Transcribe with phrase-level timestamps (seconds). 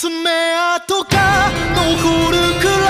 [0.00, 2.89] 爪痕が残るくらい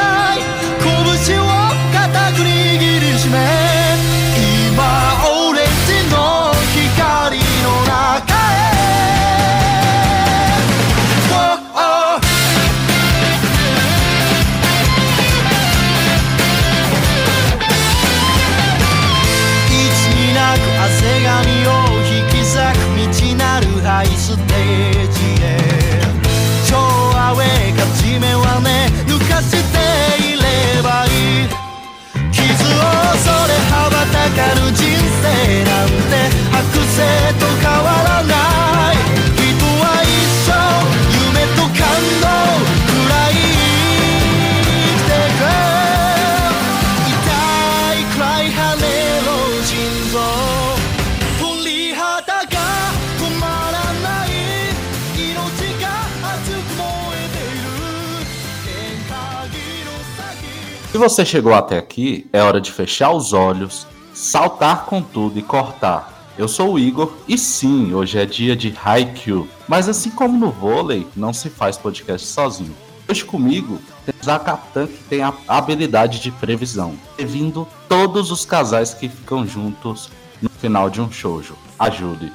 [61.01, 66.35] você chegou até aqui, é hora de fechar os olhos, saltar com tudo e cortar.
[66.37, 69.49] Eu sou o Igor e sim, hoje é dia de Haikyuu.
[69.67, 72.77] Mas assim como no vôlei, não se faz podcast sozinho.
[73.09, 78.93] Hoje comigo temos a Capitã que tem a habilidade de previsão, previndo todos os casais
[78.93, 80.11] que ficam juntos
[80.43, 81.55] no final de um shoujo.
[81.79, 82.31] Ajude.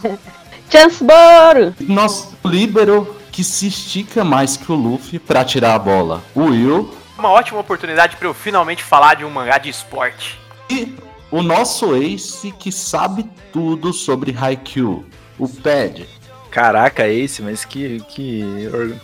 [0.70, 1.74] Chanceboro!
[1.80, 6.22] Nosso líbero que se estica mais que o Luffy pra tirar a bola.
[6.36, 10.38] O Will Uma ótima oportunidade para eu finalmente falar de um mangá de esporte.
[10.68, 10.94] E
[11.30, 15.04] o nosso ace que sabe tudo sobre Haikyuu,
[15.38, 16.06] o Pad.
[16.50, 18.42] Caraca, Ace, mas que, que,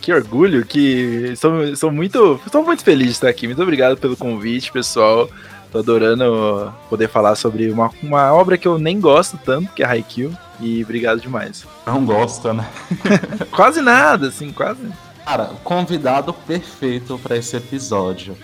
[0.00, 3.46] que orgulho, que sou, sou muito, estou muito feliz de estar aqui.
[3.46, 5.28] Muito obrigado pelo convite, pessoal.
[5.70, 9.86] Tô adorando poder falar sobre uma, uma obra que eu nem gosto tanto, que é
[9.86, 10.32] Haikyuu.
[10.60, 11.66] E obrigado demais.
[11.86, 12.66] Não gosta, né?
[13.52, 14.80] Quase nada, assim, quase.
[15.24, 18.36] Cara, convidado perfeito para esse episódio.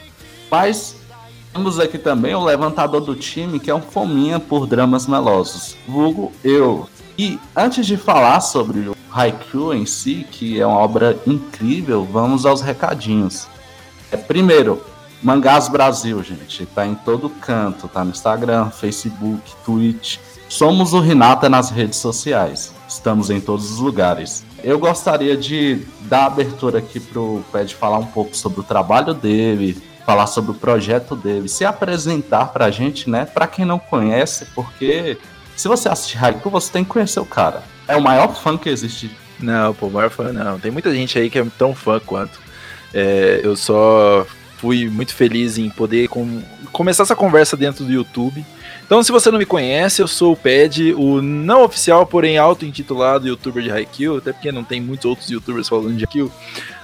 [0.51, 0.97] Mas
[1.53, 6.33] temos aqui também o levantador do time, que é um fominha por dramas melosos, vulgo
[6.45, 6.89] eu.
[7.19, 12.47] E antes de falar sobre o Haikyuu em si, que é uma obra incrível, vamos
[12.47, 13.49] aos recadinhos.
[14.13, 14.81] É, primeiro,
[15.23, 16.65] Mangás Brasil, gente.
[16.67, 20.19] Tá em todo canto, tá no Instagram, Facebook, Twitch.
[20.49, 22.73] Somos o Renata nas redes sociais.
[22.89, 24.45] Estamos em todos os lugares.
[24.63, 29.81] Eu gostaria de dar abertura aqui pro Ped falar um pouco sobre o trabalho dele,
[30.05, 33.25] falar sobre o projeto dele, se apresentar pra gente, né?
[33.25, 35.17] Pra quem não conhece, porque
[35.57, 37.63] se você assistir Haiku, você tem que conhecer o cara.
[37.87, 39.11] É o maior fã que existe.
[39.39, 40.59] Não, pô, maior fã não.
[40.59, 42.41] Tem muita gente aí que é tão fã quanto.
[42.93, 44.27] É, eu só
[44.57, 46.43] fui muito feliz em poder com-
[46.73, 48.45] começar essa conversa dentro do YouTube.
[48.89, 53.29] Então, se você não me conhece, eu sou o Ped, o não oficial, porém auto-intitulado
[53.29, 56.33] youtuber de Haikyuu, até porque não tem muitos outros youtubers falando de Haikyuu,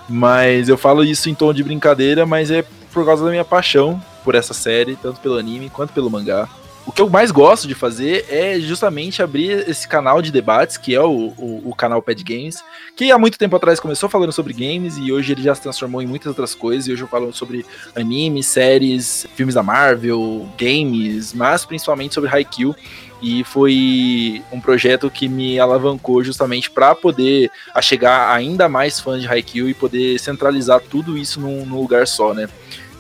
[0.06, 2.62] mas eu falo isso em tom de brincadeira, mas é
[2.93, 6.47] por causa da minha paixão por essa série, tanto pelo anime quanto pelo mangá.
[6.86, 10.94] O que eu mais gosto de fazer é justamente abrir esse canal de debates, que
[10.94, 12.62] é o, o, o canal Pad Games,
[12.94, 16.02] que há muito tempo atrás começou falando sobre games e hoje ele já se transformou
[16.02, 16.86] em muitas outras coisas.
[16.86, 17.64] E hoje eu falo sobre
[17.96, 22.76] animes, séries, filmes da Marvel, games, mas principalmente sobre Haikyuu.
[23.22, 29.28] E foi um projeto que me alavancou justamente para poder chegar ainda mais fãs de
[29.28, 32.46] Haikyuu e poder centralizar tudo isso num, num lugar só, né?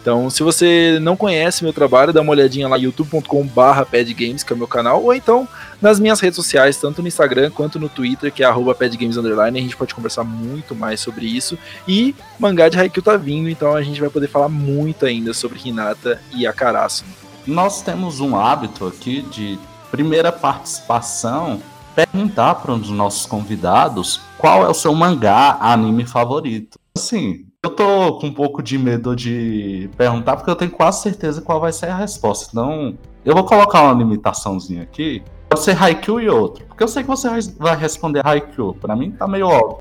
[0.04, 4.54] Então, se você não conhece meu trabalho, dá uma olhadinha lá youtube.com/barra padgames, que é
[4.54, 5.48] o meu canal, ou então
[5.80, 8.46] nas minhas redes sociais, tanto no Instagram quanto no Twitter, que é
[8.78, 11.56] padgames a gente pode conversar muito mais sobre isso.
[11.88, 15.58] E mangá de Haikyuu tá vindo, então a gente vai poder falar muito ainda sobre
[15.64, 17.02] Hinata e Akarasu.
[17.46, 19.58] Nós temos um hábito aqui de
[19.90, 21.62] primeira participação
[21.94, 26.78] perguntar para um dos nossos convidados qual é o seu mangá, anime favorito.
[26.94, 31.40] Assim, eu tô com um pouco de medo de perguntar porque eu tenho quase certeza
[31.40, 32.48] qual vai ser a resposta.
[32.52, 35.22] Então, eu vou colocar uma limitaçãozinha aqui.
[35.48, 36.64] Pode ser Haikyuu e outro.
[36.66, 38.74] Porque eu sei que você vai responder Haikyuu.
[38.74, 39.78] Pra mim tá meio óbvio.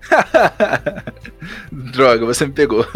[1.71, 2.85] Droga, você me pegou.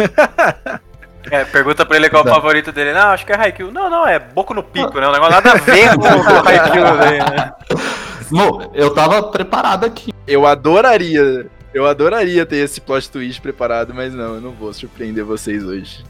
[1.29, 2.31] É, pergunta pra ele qual Não.
[2.31, 2.93] o favorito dele.
[2.93, 3.69] Não, acho que é Haikyuu.
[3.69, 5.09] Não, não, é Boco no Pico, né?
[5.09, 7.53] Um negócio nada a ver com o Haikyuu né?
[8.31, 10.13] Mo, eu tava preparado aqui.
[10.25, 15.23] Eu adoraria, eu adoraria ter esse plot twist preparado, mas não, eu não vou surpreender
[15.23, 16.03] vocês hoje.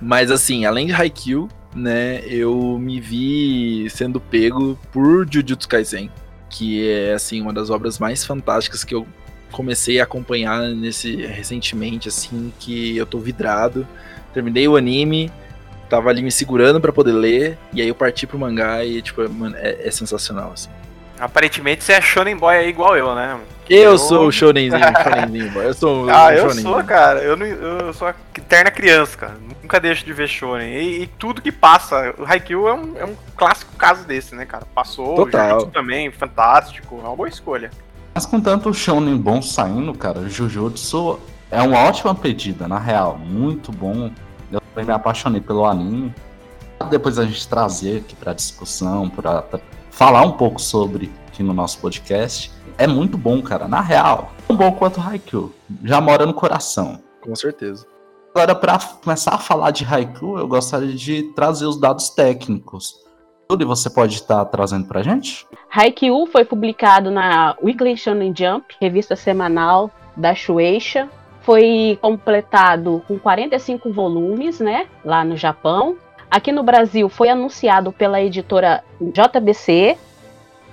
[0.00, 6.10] Mas assim, além de Haikyuu, né, eu me vi sendo pego por Jujutsu Kaisen,
[6.50, 9.06] que é assim uma das obras mais fantásticas que eu
[9.52, 13.86] comecei a acompanhar nesse recentemente, assim, que eu tô vidrado.
[14.34, 15.30] Terminei o anime,
[15.88, 19.28] tava ali me segurando pra poder ler, e aí eu parti pro mangá e tipo,
[19.30, 20.70] mano, é, é sensacional assim.
[21.22, 23.38] Aparentemente você é Shonen Boy aí igual eu, né?
[23.70, 26.74] Eu sou o shonenzinho, shonenzinho, eu sou o Ah, eu shonenzinho.
[26.74, 27.20] sou, cara.
[27.20, 29.36] Eu, não, eu sou a eterna criança, cara.
[29.62, 30.68] Nunca deixo de ver Shonen.
[30.74, 34.44] E, e tudo que passa, o Haikyuu é um, é um clássico caso desse, né,
[34.44, 34.66] cara?
[34.74, 35.46] Passou, Total.
[35.46, 36.98] o Jujutsu também, fantástico.
[37.02, 37.70] É uma boa escolha.
[38.14, 41.20] Mas com tanto shonen bom saindo, cara, Jujutsu
[41.52, 43.16] é uma ótima pedida, na real.
[43.16, 44.10] Muito bom.
[44.50, 46.12] Eu também me apaixonei pelo anime.
[46.90, 49.60] Depois a gente trazer aqui pra discussão, pra, pra
[49.92, 52.50] falar um pouco sobre aqui no nosso podcast.
[52.76, 53.68] É muito bom, cara.
[53.68, 55.54] Na real, tão bom quanto Haikyuu.
[55.84, 57.00] Já mora no coração.
[57.20, 57.86] Com certeza.
[58.34, 62.96] Agora, para começar a falar de Haikyuu, eu gostaria de trazer os dados técnicos.
[63.46, 65.46] Tudo você pode estar trazendo pra gente?
[65.70, 71.08] Haikyuu foi publicado na Weekly Shonen Jump, revista semanal da Shueisha.
[71.42, 75.96] Foi completado com 45 volumes, né, lá no Japão.
[76.32, 79.98] Aqui no Brasil foi anunciado pela editora JBC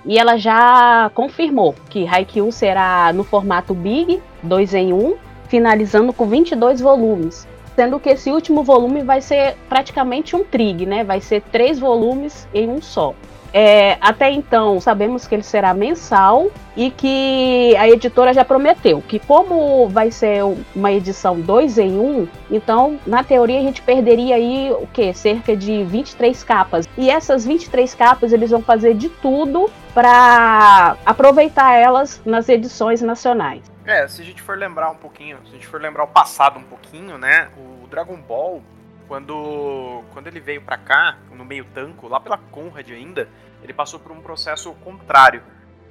[0.06, 5.16] e ela já confirmou que Haikyuu será no formato Big, 2 em 1,
[5.48, 7.46] finalizando com 22 volumes.
[7.76, 11.04] Sendo que esse último volume vai ser praticamente um trig, né?
[11.04, 13.14] Vai ser três volumes em um só.
[13.52, 19.18] É, até então, sabemos que ele será mensal e que a editora já prometeu que,
[19.18, 20.42] como vai ser
[20.74, 25.12] uma edição 2 em 1, um, então, na teoria, a gente perderia aí o que?
[25.12, 26.88] Cerca de 23 capas.
[26.96, 33.62] E essas 23 capas eles vão fazer de tudo para aproveitar elas nas edições nacionais.
[33.84, 36.58] É, se a gente for lembrar um pouquinho, se a gente for lembrar o passado
[36.58, 37.48] um pouquinho, né?
[37.56, 38.62] O Dragon Ball,
[39.10, 43.28] quando, quando ele veio pra cá, no meio tanco, lá pela Conrad ainda,
[43.60, 45.42] ele passou por um processo contrário.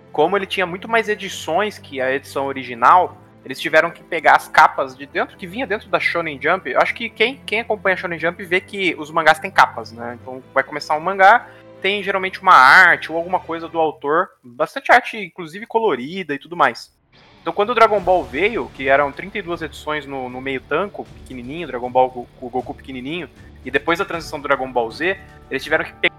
[0.10, 4.48] Como ele tinha muito mais edições que a edição original, eles tiveram que pegar as
[4.48, 6.71] capas de dentro, que vinha dentro da Shonen Jump.
[6.71, 9.92] Eu acho que quem, quem acompanha a Shonen Jump vê que os mangás têm capas,
[9.92, 10.18] né?
[10.21, 11.45] Então vai começar um mangá,
[11.81, 16.56] tem geralmente uma arte ou alguma coisa do autor, bastante arte, inclusive colorida e tudo
[16.56, 16.98] mais.
[17.41, 21.68] Então, quando o Dragon Ball veio, que eram 32 edições no, no meio tanco, pequenininho,
[21.68, 23.30] Dragon Ball com o Goku pequenininho,
[23.63, 25.18] e depois da transição do Dragon Ball Z,
[25.50, 26.09] eles tiveram que pe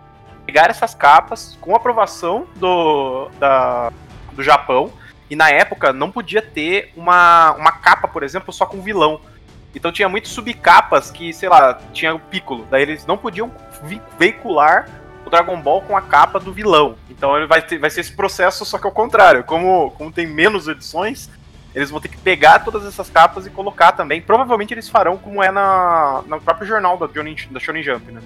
[0.46, 3.92] pegar essas capas com aprovação do, da,
[4.32, 4.90] do Japão,
[5.28, 9.20] e na época não podia ter uma, uma capa, por exemplo, só com vilão.
[9.72, 13.52] Então tinha muitas subcapas que, sei lá, tinha o Piccolo, daí eles não podiam
[14.18, 14.88] veicular
[15.30, 16.96] Dragon Ball com a capa do vilão.
[17.08, 19.44] Então ele vai, ter, vai ser esse processo, só que ao contrário.
[19.44, 21.30] Como, como tem menos edições,
[21.74, 24.20] eles vão ter que pegar todas essas capas e colocar também.
[24.20, 28.20] Provavelmente eles farão como é na, no próprio jornal da, Shonen, da Shonen Jump, né?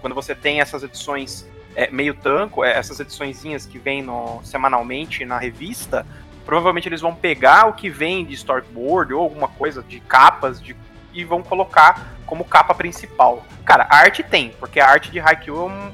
[0.00, 4.06] Quando você tem essas edições é, meio tanco, é, essas ediçõezinhas que vêm
[4.44, 6.06] semanalmente na revista,
[6.46, 10.76] provavelmente eles vão pegar o que vem de storyboard ou alguma coisa de capas de,
[11.14, 13.44] e vão colocar como capa principal.
[13.64, 15.92] Cara, a arte tem, porque a arte de Haikyuu é um,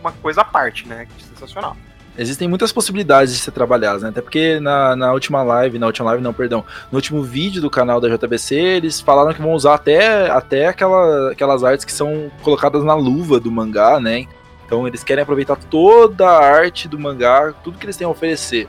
[0.00, 1.06] uma coisa à parte, né?
[1.18, 1.76] Sensacional.
[2.16, 4.10] Existem muitas possibilidades de ser trabalhadas, né?
[4.10, 7.68] Até porque na, na última live, na última live não, perdão, no último vídeo do
[7.68, 12.30] canal da JBC, eles falaram que vão usar até, até aquela, aquelas artes que são
[12.42, 14.26] colocadas na luva do mangá, né?
[14.64, 18.68] Então eles querem aproveitar toda a arte do mangá, tudo que eles têm a oferecer.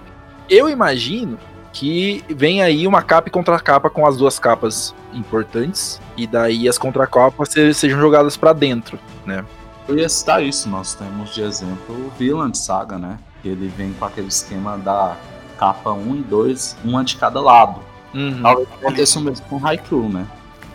[0.50, 1.38] Eu imagino
[1.76, 6.78] que vem aí uma capa e contracapa com as duas capas importantes, e daí as
[6.78, 9.44] contracapas sejam jogadas para dentro, né?
[9.86, 13.20] Eu ia citar isso, nós temos de exemplo o Villand Saga, né?
[13.42, 15.18] Que ele vem com aquele esquema da
[15.58, 17.82] capa 1 e 2, uma de cada lado.
[18.14, 18.42] Uhum.
[18.42, 20.26] Talvez aconteça o mesmo com Haikyuu, né?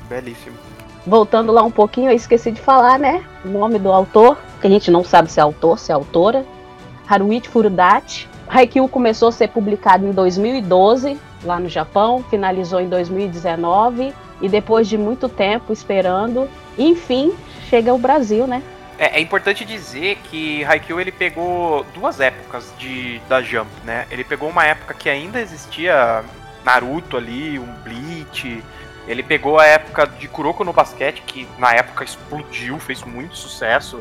[0.07, 0.57] Belíssimo.
[1.07, 3.25] Voltando lá um pouquinho, eu esqueci de falar, né?
[3.43, 6.45] O nome do autor, que a gente não sabe se é autor, se é autora.
[7.09, 8.29] Haruichi Furudachi.
[8.53, 14.89] Haikyuu começou a ser publicado em 2012, lá no Japão, finalizou em 2019 e depois
[14.89, 17.33] de muito tempo esperando, enfim,
[17.69, 18.61] chega ao Brasil, né?
[18.99, 24.07] É, é, importante dizer que Haikyuu ele pegou duas épocas de, da Jump, né?
[24.11, 26.25] Ele pegou uma época que ainda existia
[26.65, 28.63] Naruto ali, um Bleach.
[29.07, 34.01] Ele pegou a época de Kuroko no basquete, que na época explodiu, fez muito sucesso.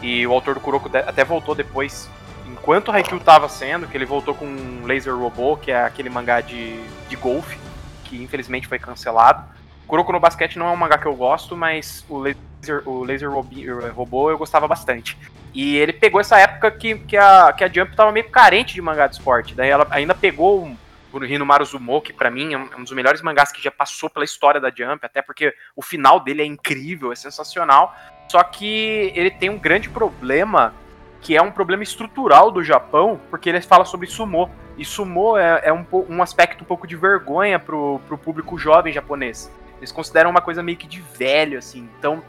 [0.00, 2.08] E o autor do Kuroko até voltou depois,
[2.52, 6.80] enquanto Haikyuu estava sendo, que ele voltou com Laser Robô, que é aquele mangá de,
[7.08, 7.58] de golfe,
[8.04, 9.44] que infelizmente foi cancelado.
[9.86, 13.30] Kuroko no basquete não é um mangá que eu gosto, mas o Laser, o Laser
[13.30, 15.16] Robô eu gostava bastante.
[15.54, 18.82] E ele pegou essa época que, que, a, que a Jump tava meio carente de
[18.82, 19.54] mangá de esporte.
[19.54, 20.76] Daí ela ainda pegou um,
[21.12, 24.24] o Hinomaru Zumo, que pra mim é um dos melhores mangás que já passou pela
[24.24, 27.94] história da Jump, até porque o final dele é incrível, é sensacional.
[28.30, 30.74] Só que ele tem um grande problema,
[31.20, 34.50] que é um problema estrutural do Japão, porque ele fala sobre sumo.
[34.76, 38.92] E sumo é, é um, um aspecto um pouco de vergonha pro, pro público jovem
[38.92, 39.50] japonês.
[39.78, 41.88] Eles consideram uma coisa meio que de velho, assim.
[41.98, 42.22] Então,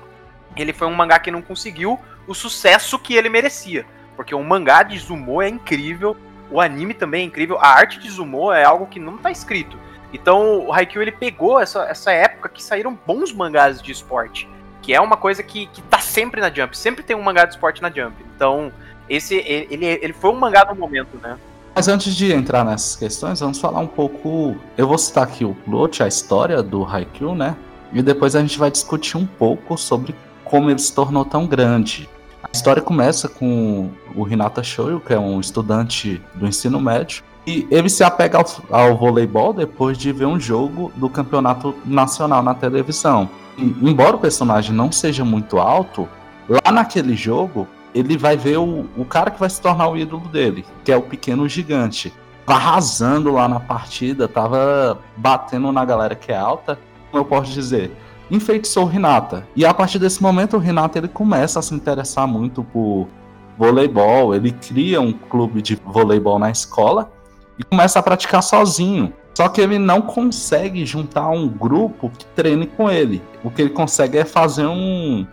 [0.56, 3.86] ele foi um mangá que não conseguiu o sucesso que ele merecia.
[4.16, 6.16] Porque um mangá de Zumo é incrível.
[6.52, 9.78] o anime também é incrível, a arte de Zumo é algo que não tá escrito.
[10.12, 14.50] Então o Haikyuu ele pegou essa, essa época que saíram bons mangás de esporte,
[14.90, 17.54] que é uma coisa que, que tá sempre na Jump, sempre tem um mangá de
[17.54, 18.16] esporte na Jump.
[18.36, 18.72] Então
[19.08, 21.38] esse ele, ele foi um mangá no momento, né?
[21.76, 24.56] Mas antes de entrar nessas questões, vamos falar um pouco.
[24.76, 27.56] Eu vou citar aqui o plot, a história do Haikyuu, né?
[27.94, 32.10] E depois a gente vai discutir um pouco sobre como ele se tornou tão grande.
[32.42, 37.68] A história começa com o Hinata Shoyo, que é um estudante do ensino médio, e
[37.70, 42.56] ele se apega ao, ao, voleibol depois de ver um jogo do campeonato nacional na
[42.56, 43.30] televisão.
[43.82, 46.08] Embora o personagem não seja muito alto,
[46.48, 50.28] lá naquele jogo ele vai ver o, o cara que vai se tornar o ídolo
[50.30, 52.14] dele, que é o pequeno gigante.
[52.46, 56.80] Tá arrasando lá na partida, tava batendo na galera que é alta,
[57.12, 57.92] como eu posso dizer,
[58.30, 59.48] enfeitiçou o Renata.
[59.56, 63.08] E a partir desse momento o Renata ele começa a se interessar muito por
[63.58, 67.12] voleibol, ele cria um clube de voleibol na escola
[67.58, 69.14] e começa a praticar sozinho.
[69.40, 73.22] Só que ele não consegue juntar um grupo que treine com ele.
[73.42, 75.26] O que ele consegue é fazer um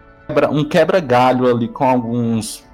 [0.53, 2.65] um quebra-galho ali com alguns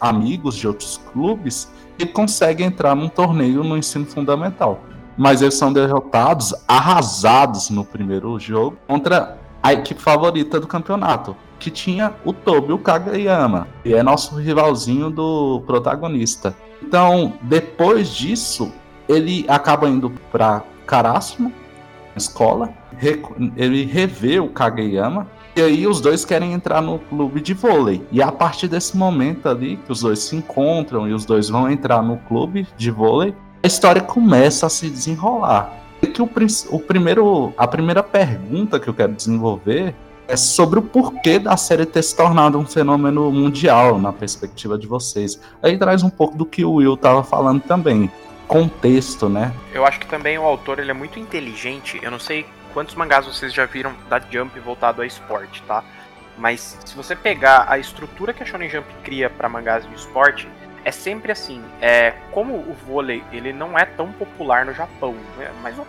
[0.00, 4.80] amigos de outros clubes e consegue entrar num torneio no ensino fundamental.
[5.14, 11.70] Mas eles são derrotados, arrasados no primeiro jogo contra a equipe favorita do campeonato, que
[11.70, 16.56] tinha o Tobio Kageyama, que é nosso rivalzinho do protagonista.
[16.82, 18.72] Então, depois disso,
[19.06, 21.52] ele acaba indo para Karasuno,
[22.16, 22.70] escola,
[23.54, 28.02] ele revê o Kageyama e aí os dois querem entrar no clube de vôlei.
[28.10, 31.70] E a partir desse momento ali, que os dois se encontram e os dois vão
[31.70, 35.74] entrar no clube de vôlei, a história começa a se desenrolar.
[36.00, 36.30] E que o,
[36.70, 39.94] o primeiro, a primeira pergunta que eu quero desenvolver
[40.26, 44.86] é sobre o porquê da série ter se tornado um fenômeno mundial na perspectiva de
[44.86, 45.38] vocês.
[45.62, 48.10] Aí traz um pouco do que o Will estava falando também.
[48.48, 49.54] Contexto, né?
[49.72, 52.00] Eu acho que também o autor ele é muito inteligente.
[52.02, 55.84] Eu não sei quantos mangás vocês já viram da Jump voltado a esporte, tá?
[56.36, 60.48] Mas se você pegar a estrutura que a Shonen Jump cria para mangás de esporte,
[60.84, 61.62] é sempre assim.
[61.80, 65.50] É como o vôlei ele não é tão popular no Japão, né?
[65.62, 65.86] mais ou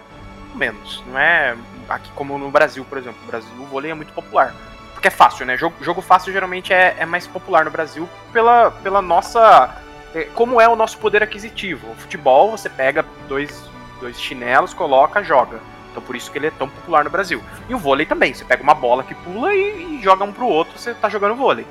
[0.56, 1.04] menos.
[1.08, 1.56] Não é
[1.88, 3.20] aqui como no Brasil, por exemplo.
[3.22, 4.54] No Brasil o vôlei é muito popular.
[4.94, 5.56] Porque é fácil, né?
[5.56, 9.74] Jogo, jogo fácil geralmente é, é mais popular no Brasil pela, pela nossa.
[10.14, 11.92] É, como é o nosso poder aquisitivo.
[11.92, 15.60] O futebol, você pega dois, dois chinelos, coloca, joga.
[15.92, 17.42] Então por isso que ele é tão popular no Brasil.
[17.68, 20.48] E o vôlei também, você pega uma bola que pula e, e joga um pro
[20.48, 21.66] outro, você tá jogando vôlei.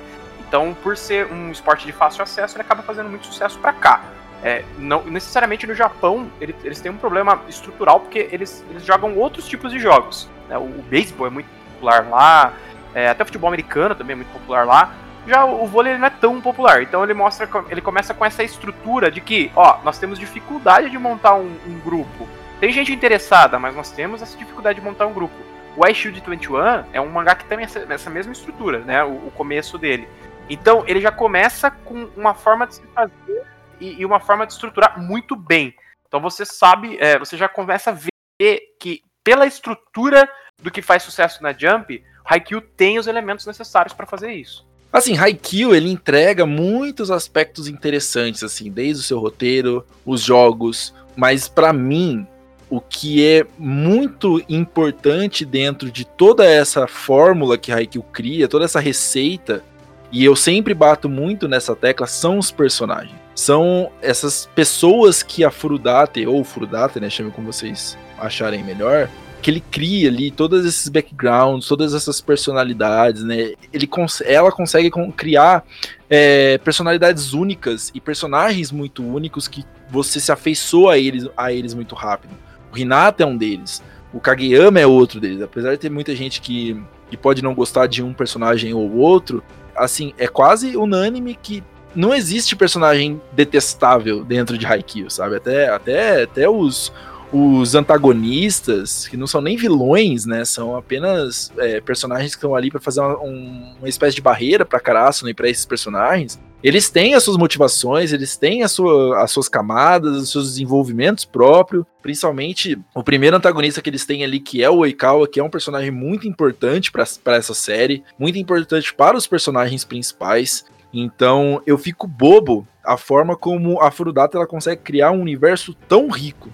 [0.49, 4.03] Então, por ser um esporte de fácil acesso, ele acaba fazendo muito sucesso para cá.
[4.43, 9.17] É, não necessariamente no Japão ele, eles têm um problema estrutural porque eles, eles jogam
[9.17, 10.29] outros tipos de jogos.
[10.49, 10.57] Né?
[10.57, 12.53] O, o beisebol é muito popular lá,
[12.95, 14.95] é, até o futebol americano também é muito popular lá.
[15.29, 19.11] Já o, vôlei não é tão popular, então ele mostra, ele começa com essa estrutura
[19.11, 22.27] de que, ó, nós temos dificuldade de montar um, um grupo
[22.61, 25.35] tem gente interessada, mas nós temos essa dificuldade de montar um grupo.
[25.77, 26.57] O I Shield 21
[26.93, 29.05] é um mangá que tem essa, essa mesma estrutura, né?
[29.05, 30.09] O, o, começo dele.
[30.51, 33.47] Então, ele já começa com uma forma de se fazer
[33.79, 35.73] e, e uma forma de estruturar muito bem.
[36.09, 40.29] Então, você sabe, é, você já começa a ver que, pela estrutura
[40.61, 44.68] do que faz sucesso na Jump, Haikyuu tem os elementos necessários para fazer isso.
[44.93, 51.47] Assim, Haikyuu, ele entrega muitos aspectos interessantes, assim, desde o seu roteiro, os jogos, mas
[51.47, 52.27] para mim,
[52.71, 58.81] o que é muito importante dentro de toda essa fórmula que Haikyuu cria, toda essa
[58.81, 59.63] receita,
[60.11, 63.15] e eu sempre bato muito nessa tecla, são os personagens.
[63.35, 69.09] São essas pessoas que a Furudate, ou Furudate, né, chame como vocês acharem melhor,
[69.41, 73.53] que ele cria ali todos esses backgrounds, todas essas personalidades, né?
[73.73, 75.65] Ele cons ela consegue criar
[76.11, 81.75] é, personalidades únicas e personagens muito únicos que você se afeiçoa a eles, a eles
[81.75, 82.33] muito rápido.
[82.73, 83.83] O Hinata é um deles.
[84.13, 85.41] O Kageyama é outro deles.
[85.43, 86.81] Apesar de ter muita gente que,
[87.11, 89.43] que pode não gostar de um personagem ou outro,
[89.77, 91.63] assim, é quase unânime que
[91.95, 95.37] não existe personagem detestável dentro de Haikyuu, sabe?
[95.37, 96.93] Até, até, até os,
[97.33, 100.45] os antagonistas, que não são nem vilões, né?
[100.45, 104.65] São apenas é, personagens que estão ali para fazer uma, um, uma espécie de barreira
[104.65, 106.41] para Karasuno e para esses personagens.
[106.63, 111.25] Eles têm as suas motivações, eles têm a sua, as suas camadas, os seus desenvolvimentos
[111.25, 111.85] próprios.
[112.03, 115.51] Principalmente o primeiro antagonista que eles têm ali, que é o Oikawa, que é um
[115.51, 120.65] personagem muito importante para essa série, muito importante para os personagens principais.
[120.93, 126.09] Então eu fico bobo a forma como a Furudata ela consegue criar um universo tão
[126.09, 126.49] rico.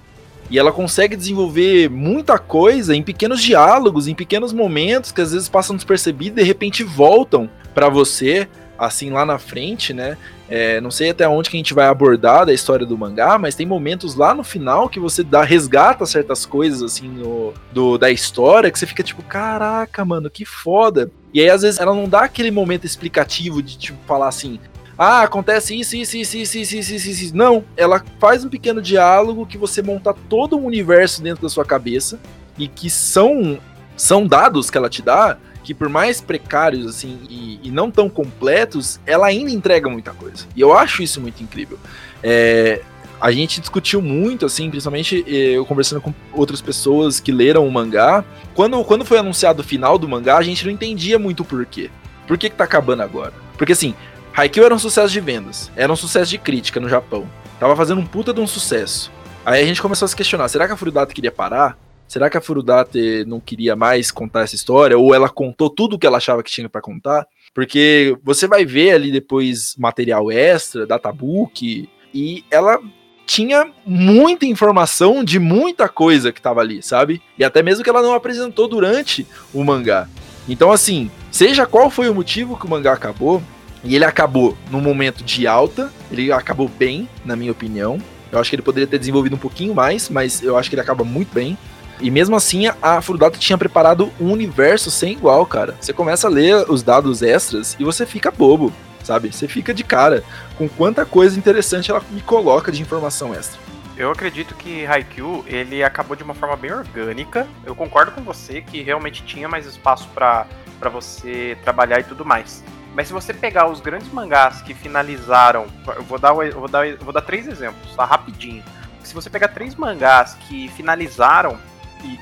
[0.50, 5.48] E ela consegue desenvolver muita coisa em pequenos diálogos, em pequenos momentos que às vezes
[5.48, 8.48] passam despercebidos e de repente voltam para você
[8.78, 10.16] assim lá na frente, né?
[10.48, 13.54] É, não sei até onde que a gente vai abordar da história do mangá, mas
[13.54, 18.10] tem momentos lá no final que você dá resgata certas coisas assim no, do, da
[18.10, 21.10] história que você fica tipo, caraca, mano, que foda.
[21.32, 24.60] E aí às vezes ela não dá aquele momento explicativo de tipo falar assim,
[24.98, 27.36] ah, acontece isso, isso, isso, isso, isso, isso, isso, isso.
[27.36, 31.64] Não, ela faz um pequeno diálogo que você monta todo um universo dentro da sua
[31.64, 32.18] cabeça
[32.56, 33.58] e que são
[33.96, 38.08] são dados que ela te dá que por mais precários assim e, e, não tão
[38.08, 40.46] completos, ela ainda entrega muita coisa.
[40.54, 41.78] E eu acho isso muito incrível.
[42.22, 42.82] É,
[43.20, 47.72] a gente discutiu muito, assim, principalmente eh, eu conversando com outras pessoas que leram o
[47.72, 48.22] mangá.
[48.54, 51.90] Quando, quando foi anunciado o final do mangá, a gente não entendia muito o porquê.
[52.26, 53.32] Por que, que tá acabando agora?
[53.56, 53.94] Porque assim,
[54.36, 57.24] Haikyuu era um sucesso de vendas, era um sucesso de crítica no Japão.
[57.60, 59.12] Tava fazendo um puta de um sucesso.
[59.46, 61.78] Aí a gente começou a se questionar, será que a Furudata queria parar?
[62.08, 64.98] Será que a Furudate não queria mais contar essa história?
[64.98, 67.26] Ou ela contou tudo o que ela achava que tinha para contar?
[67.54, 72.80] Porque você vai ver ali depois material extra, databook, e ela
[73.24, 77.22] tinha muita informação de muita coisa que estava ali, sabe?
[77.38, 80.08] E até mesmo que ela não apresentou durante o mangá.
[80.48, 83.40] Então, assim, seja qual foi o motivo que o mangá acabou,
[83.84, 87.98] e ele acabou num momento de alta, ele acabou bem, na minha opinião.
[88.32, 90.82] Eu acho que ele poderia ter desenvolvido um pouquinho mais, mas eu acho que ele
[90.82, 91.56] acaba muito bem.
[92.00, 95.76] E mesmo assim, a Furudata tinha preparado um universo sem igual, cara.
[95.80, 98.72] Você começa a ler os dados extras e você fica bobo,
[99.04, 99.32] sabe?
[99.32, 100.24] Você fica de cara
[100.58, 103.60] com quanta coisa interessante ela me coloca de informação extra.
[103.96, 107.46] Eu acredito que Haikyuu, ele acabou de uma forma bem orgânica.
[107.64, 110.48] Eu concordo com você que realmente tinha mais espaço para
[110.92, 112.64] você trabalhar e tudo mais.
[112.94, 116.96] Mas se você pegar os grandes mangás que finalizaram, eu vou dar, eu vou dar,
[116.96, 118.04] vou dar três exemplos, tá?
[118.04, 118.62] Rapidinho.
[119.02, 121.58] Se você pegar três mangás que finalizaram
[122.04, 122.18] e,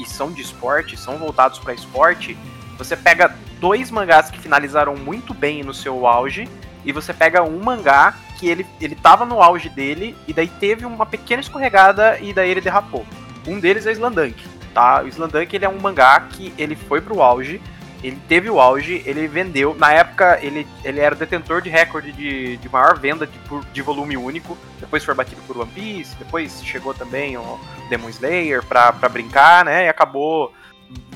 [0.00, 2.38] e são de esporte, são voltados para esporte,
[2.78, 6.48] você pega dois mangás que finalizaram muito bem no seu auge
[6.84, 10.86] e você pega um mangá que ele, ele tava no auge dele e daí teve
[10.86, 13.04] uma pequena escorregada e daí ele derrapou.
[13.46, 15.02] Um deles é Slandunk, tá?
[15.02, 17.60] O Slandunk ele é um mangá que ele foi pro auge,
[18.08, 19.74] ele teve o auge, ele vendeu.
[19.74, 23.38] Na época, ele, ele era detentor de recorde de, de maior venda de,
[23.72, 24.56] de volume único.
[24.78, 29.64] Depois foi batido por One Piece, depois chegou também o Demon Slayer pra, pra brincar,
[29.64, 29.86] né?
[29.86, 30.52] E acabou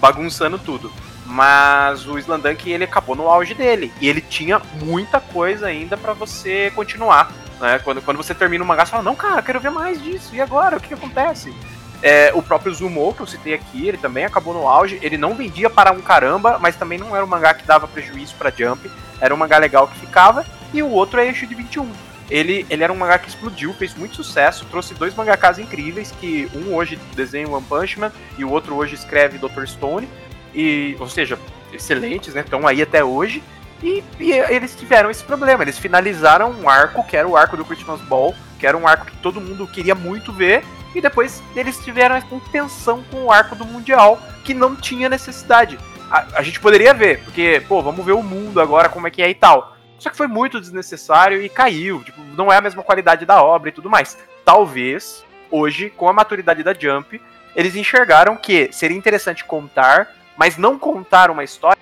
[0.00, 0.92] bagunçando tudo.
[1.26, 3.92] Mas o Slandunk ele acabou no auge dele.
[4.00, 7.30] E ele tinha muita coisa ainda para você continuar.
[7.60, 7.78] Né?
[7.84, 10.34] Quando, quando você termina o mangá, você fala, não, cara, quero ver mais disso.
[10.34, 10.76] E agora?
[10.76, 11.54] O que, que acontece?
[12.02, 14.98] É, o próprio Zumo, que eu citei aqui, ele também acabou no auge.
[15.02, 18.34] Ele não vendia para um caramba, mas também não era um mangá que dava prejuízo
[18.36, 18.90] para Jump.
[19.20, 20.44] Era um mangá legal que ficava.
[20.72, 21.90] E o outro é Eixo de 21.
[22.30, 26.48] Ele, ele era um mangá que explodiu, fez muito sucesso, trouxe dois mangakas incríveis, que
[26.54, 29.66] um hoje desenha One Punch Man e o outro hoje escreve Dr.
[29.66, 30.08] Stone.
[30.54, 31.38] E, ou seja,
[31.72, 32.40] excelentes, né?
[32.40, 33.42] Estão aí até hoje.
[33.82, 35.64] E, e, eles tiveram esse problema.
[35.64, 39.06] Eles finalizaram um arco, que era o arco do Christmas Ball, que era um arco
[39.06, 43.54] que todo mundo queria muito ver, e depois eles tiveram a contenção com o arco
[43.54, 45.78] do Mundial, que não tinha necessidade.
[46.10, 49.22] A, a, gente poderia ver, porque, pô, vamos ver o mundo agora, como é que
[49.22, 49.76] é e tal.
[49.98, 52.02] Só que foi muito desnecessário e caiu.
[52.02, 54.18] Tipo, não é a mesma qualidade da obra e tudo mais.
[54.44, 57.20] Talvez, hoje, com a maturidade da Jump,
[57.54, 61.78] eles enxergaram que seria interessante contar, mas não contar uma história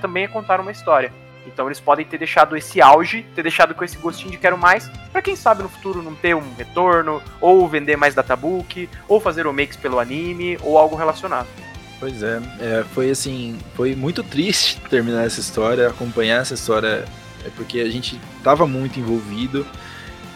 [0.00, 1.12] também é contar uma história.
[1.46, 4.88] Então eles podem ter deixado esse auge, ter deixado com esse gostinho de quero mais,
[5.10, 9.46] para quem sabe no futuro não ter um retorno, ou vender mais databook, ou fazer
[9.46, 11.48] remakes pelo anime, ou algo relacionado.
[11.98, 17.04] Pois é, é, foi assim, foi muito triste terminar essa história, acompanhar essa história,
[17.44, 19.66] é porque a gente estava muito envolvido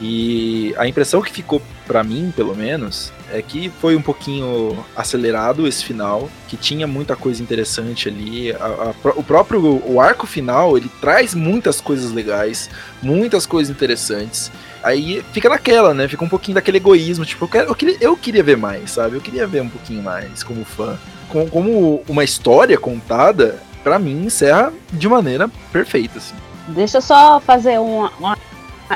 [0.00, 5.66] e a impressão que ficou para mim, pelo menos, é que foi um pouquinho acelerado
[5.66, 8.52] esse final, que tinha muita coisa interessante ali.
[8.52, 12.70] A, a, o próprio o arco final, ele traz muitas coisas legais,
[13.02, 14.50] muitas coisas interessantes.
[14.82, 16.06] Aí fica naquela, né?
[16.06, 19.16] Fica um pouquinho daquele egoísmo, tipo, eu, quero, eu, queria, eu queria ver mais, sabe?
[19.16, 20.98] Eu queria ver um pouquinho mais como fã.
[21.28, 26.34] Como, como uma história contada, para mim, encerra de maneira perfeita, assim.
[26.68, 28.38] Deixa eu só fazer uma, uma,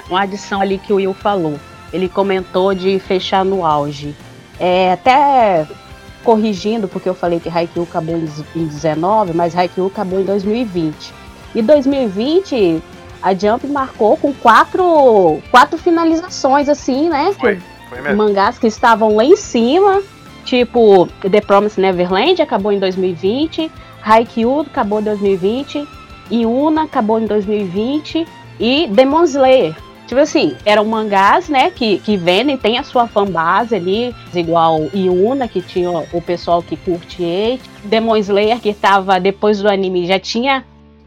[0.09, 1.59] uma adição ali que o Will falou
[1.93, 4.15] ele comentou de fechar no auge.
[4.59, 5.67] É, até
[6.23, 11.15] corrigindo, porque eu falei que Haikyuu acabou em 19, mas Haikyuu acabou em 2020.
[11.55, 12.83] E 2020
[13.23, 17.35] a Jump marcou com quatro, quatro finalizações, assim, né?
[17.39, 18.17] Foi, foi mesmo.
[18.17, 20.03] Mangás que estavam lá em cima,
[20.45, 23.71] tipo The Promised Neverland acabou em 2020,
[24.03, 25.89] Haikyuu acabou em 2020,
[26.31, 28.27] Yuna acabou em 2020
[28.59, 29.75] e Demon Slayer
[30.11, 35.47] Tipo assim, eram mangás, né, que, que vendem, tem a sua fanbase ali, igual Yuna,
[35.47, 40.65] que tinha o pessoal que curte Demon Slayer, que tava depois do anime, já tinha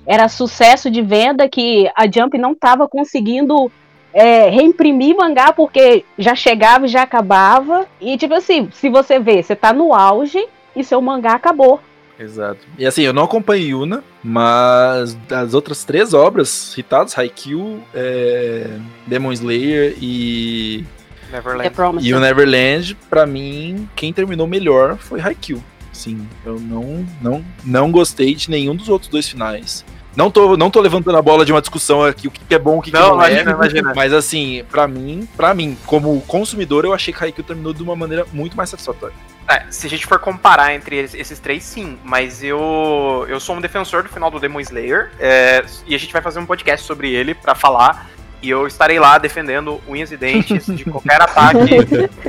[0.07, 3.69] era sucesso de venda, que a Jump não estava conseguindo
[4.13, 7.85] é, reimprimir mangá porque já chegava e já acabava.
[7.99, 11.81] E tipo assim, se você vê, você tá no auge e seu mangá acabou.
[12.19, 12.59] Exato.
[12.77, 19.31] E assim, eu não acompanho Yuna, mas das outras três obras citadas, Haikyuu, é, Demon
[19.33, 20.85] Slayer e
[21.31, 22.07] Neverland.
[22.07, 25.63] e o Neverland, pra mim, quem terminou melhor foi Haikyuu.
[25.91, 29.85] Sim, eu não, não, não gostei de nenhum dos outros dois finais.
[30.15, 32.77] Não tô, não tô levantando a bola de uma discussão aqui, o que é bom,
[32.77, 33.31] o que, que Não, não é.
[33.31, 33.93] imagina, imagina.
[33.95, 37.95] Mas assim, pra mim, para mim, como consumidor, eu achei que Haikyuu terminou de uma
[37.95, 39.15] maneira muito mais satisfatória.
[39.47, 41.97] É, se a gente for comparar entre esses três, sim.
[42.03, 45.11] Mas eu eu sou um defensor do final do Demon Slayer.
[45.19, 48.09] é, e a gente vai fazer um podcast sobre ele pra falar.
[48.41, 51.69] E eu estarei lá defendendo unhas e dentes de qualquer ataque.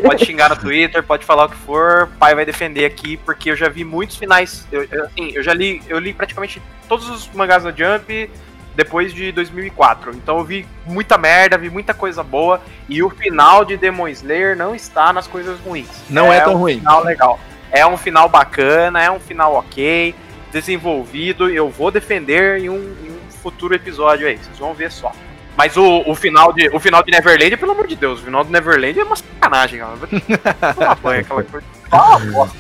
[0.01, 2.09] pode xingar no Twitter, pode falar o que for.
[2.21, 4.65] Pai vai defender aqui, porque eu já vi muitos finais.
[4.71, 8.31] Eu, eu, assim, eu já li, eu li praticamente todos os mangás da Jump
[8.75, 10.13] depois de 2004.
[10.15, 12.61] Então eu vi muita merda, vi muita coisa boa.
[12.89, 15.89] E o final de Demon Slayer não está nas coisas ruins.
[16.11, 16.79] Não é tão um ruim.
[16.79, 17.41] final legal.
[17.71, 20.15] É um final bacana, é um final ok,
[20.53, 21.49] desenvolvido.
[21.49, 24.37] Eu vou defender em um, em um futuro episódio aí.
[24.39, 25.13] Vocês vão ver só.
[25.57, 28.45] Mas o, o, final de, o final de Neverland, pelo amor de Deus, o final
[28.45, 29.95] de Neverland é uma sacanagem, cara.
[29.95, 31.67] Vou tomar banho, aquela coisa.
[31.93, 32.51] Ah, porra.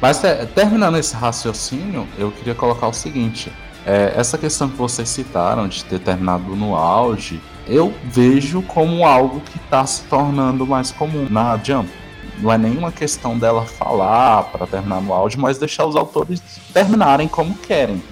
[0.00, 3.52] Mas é, terminando esse raciocínio, eu queria colocar o seguinte:
[3.86, 9.40] é, essa questão que vocês citaram de ter terminado no auge, eu vejo como algo
[9.40, 11.90] que está se tornando mais comum na Jump.
[12.38, 16.42] Não é nenhuma questão dela falar para terminar no auge, mas deixar os autores
[16.72, 18.02] terminarem como querem.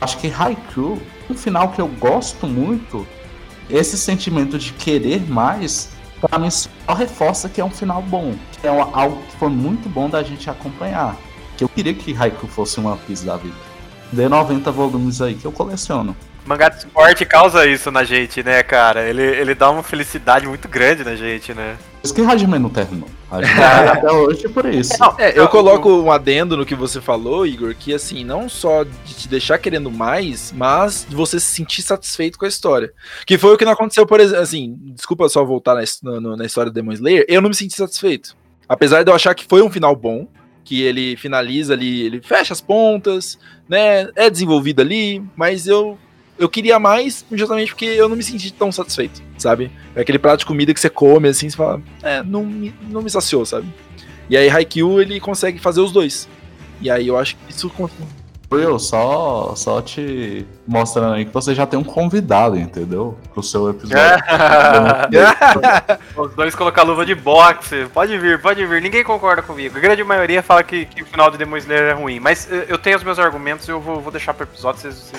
[0.00, 3.06] Acho que Haikyuu, um final que eu gosto muito,
[3.68, 5.90] esse sentimento de querer mais,
[6.20, 8.34] para mim só reforça que é um final bom.
[8.60, 11.16] Que é algo que foi muito bom da gente acompanhar.
[11.56, 13.69] Que eu queria que Haikyuu fosse uma Piece da vida.
[14.12, 16.16] Dê 90 volumes aí que eu coleciono.
[16.46, 19.08] Mangá de esporte causa isso na gente, né, cara?
[19.08, 21.76] Ele, ele dá uma felicidade muito grande na gente, né?
[22.00, 23.08] Por isso que Hajime não terminou.
[23.30, 24.94] Hajime até hoje por isso.
[24.98, 28.82] Não, É, eu coloco um adendo no que você falou, Igor, que assim, não só
[28.84, 32.90] de te deixar querendo mais, mas de você se sentir satisfeito com a história.
[33.26, 36.46] Que foi o que não aconteceu, por exemplo, assim, desculpa só voltar na, no- na
[36.46, 38.34] história do Demon Slayer, eu não me senti satisfeito.
[38.66, 40.26] Apesar de eu achar que foi um final bom,
[40.64, 45.98] que ele finaliza ali, ele fecha as pontas, né, é desenvolvido ali, mas eu
[46.38, 49.70] eu queria mais justamente porque eu não me senti tão satisfeito, sabe?
[49.94, 53.02] É aquele prato de comida que você come assim, você fala, é, não me, não
[53.02, 53.68] me saciou, sabe?
[54.28, 56.26] E aí Haikyuu ele consegue fazer os dois.
[56.80, 57.68] E aí eu acho que isso
[58.52, 63.16] Will, só, só te mostrando aí que você já tem um convidado, entendeu?
[63.32, 64.02] Pro seu episódio.
[66.16, 67.86] Os dois colocam a luva de boxe.
[67.94, 68.82] Pode vir, pode vir.
[68.82, 69.78] Ninguém concorda comigo.
[69.78, 72.18] A grande maioria fala que, que o final de Demon Slayer é ruim.
[72.18, 74.80] Mas eh, eu tenho os meus argumentos e eu vou, vou deixar pro episódio.
[74.80, 75.12] Vocês,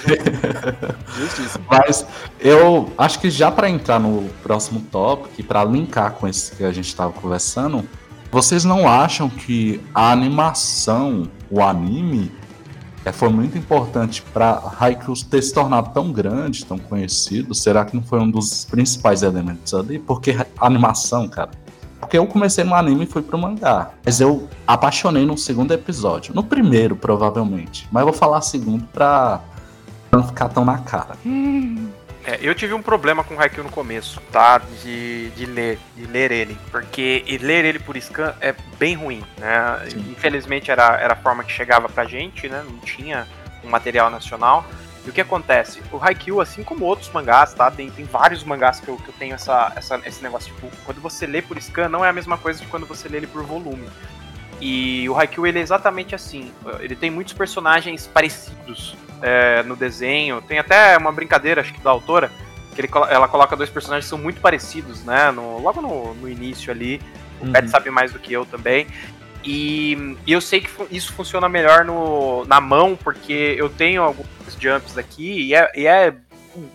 [1.08, 1.66] vocês vão...
[1.80, 2.06] Mas
[2.38, 6.64] eu acho que já para entrar no próximo tópico, e para linkar com esse que
[6.64, 7.88] a gente estava conversando,
[8.32, 12.32] vocês não acham que a animação, o anime,
[13.12, 17.56] foi muito importante para Haikyuu ter se tornado tão grande, tão conhecido?
[17.56, 19.98] Será que não foi um dos principais elementos ali?
[19.98, 21.50] Porque a animação, cara.
[22.00, 23.92] Porque eu comecei no anime e fui pro mangá.
[24.06, 26.34] Mas eu apaixonei no segundo episódio.
[26.36, 27.88] No primeiro, provavelmente.
[27.92, 29.42] Mas eu vou falar segundo pra
[30.12, 31.16] não ficar tão na cara.
[32.32, 34.60] É, eu tive um problema com o Haikyuu no começo, tá?
[34.82, 36.58] De, de ler, de ler ele.
[36.72, 39.86] Porque ler ele por scan é bem ruim, né?
[40.10, 42.64] Infelizmente era, era a forma que chegava pra gente, né?
[42.66, 43.28] Não tinha
[43.62, 44.66] um material nacional.
[45.06, 45.82] E o que acontece?
[45.92, 47.70] O Haikyuu, assim como outros mangás, tá?
[47.70, 51.02] Tem, tem vários mangás que eu, que eu tenho essa, essa, esse negócio, tipo, quando
[51.02, 53.44] você lê por scan, não é a mesma coisa de quando você lê ele por
[53.44, 53.90] volume.
[54.62, 56.52] E o Haikyuu, ele é exatamente assim.
[56.80, 60.42] Ele tem muitos personagens parecidos é, no desenho.
[60.42, 62.32] Tem até uma brincadeira, acho que da autora,
[62.76, 65.32] que ele, ela coloca dois personagens que são muito parecidos, né?
[65.32, 67.02] No, logo no, no início ali.
[67.42, 67.52] O Uhum.
[67.52, 68.86] Pet sabe mais do que eu também.
[69.44, 74.28] E, e eu sei que isso funciona melhor no, na mão, porque eu tenho alguns
[74.60, 76.14] jumps aqui e é, e é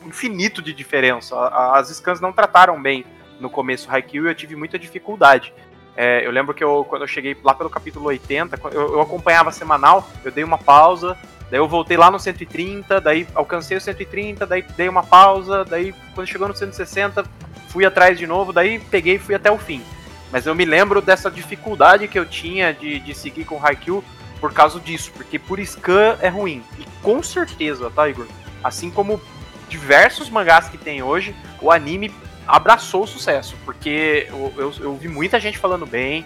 [0.05, 1.37] infinito de diferença.
[1.49, 3.05] As scans não trataram bem
[3.39, 5.53] no começo Haikyuu e eu tive muita dificuldade.
[5.97, 9.01] É, eu lembro que eu, quando eu cheguei lá pelo capítulo 80, quando eu, eu
[9.01, 11.17] acompanhava semanal, eu dei uma pausa,
[11.51, 15.95] daí eu voltei lá no 130, daí alcancei o 130, daí dei uma pausa, daí
[16.15, 17.25] quando chegou no 160,
[17.69, 19.83] fui atrás de novo, daí peguei e fui até o fim.
[20.31, 24.05] Mas eu me lembro dessa dificuldade que eu tinha de, de seguir com Haikyuu
[24.41, 26.63] por causa disso, porque por scan é ruim.
[26.79, 28.27] E com certeza, tá, Igor?
[28.63, 29.21] Assim como
[29.69, 32.13] diversos mangás que tem hoje, o anime
[32.47, 36.25] abraçou o sucesso, porque eu, eu, eu vi muita gente falando bem.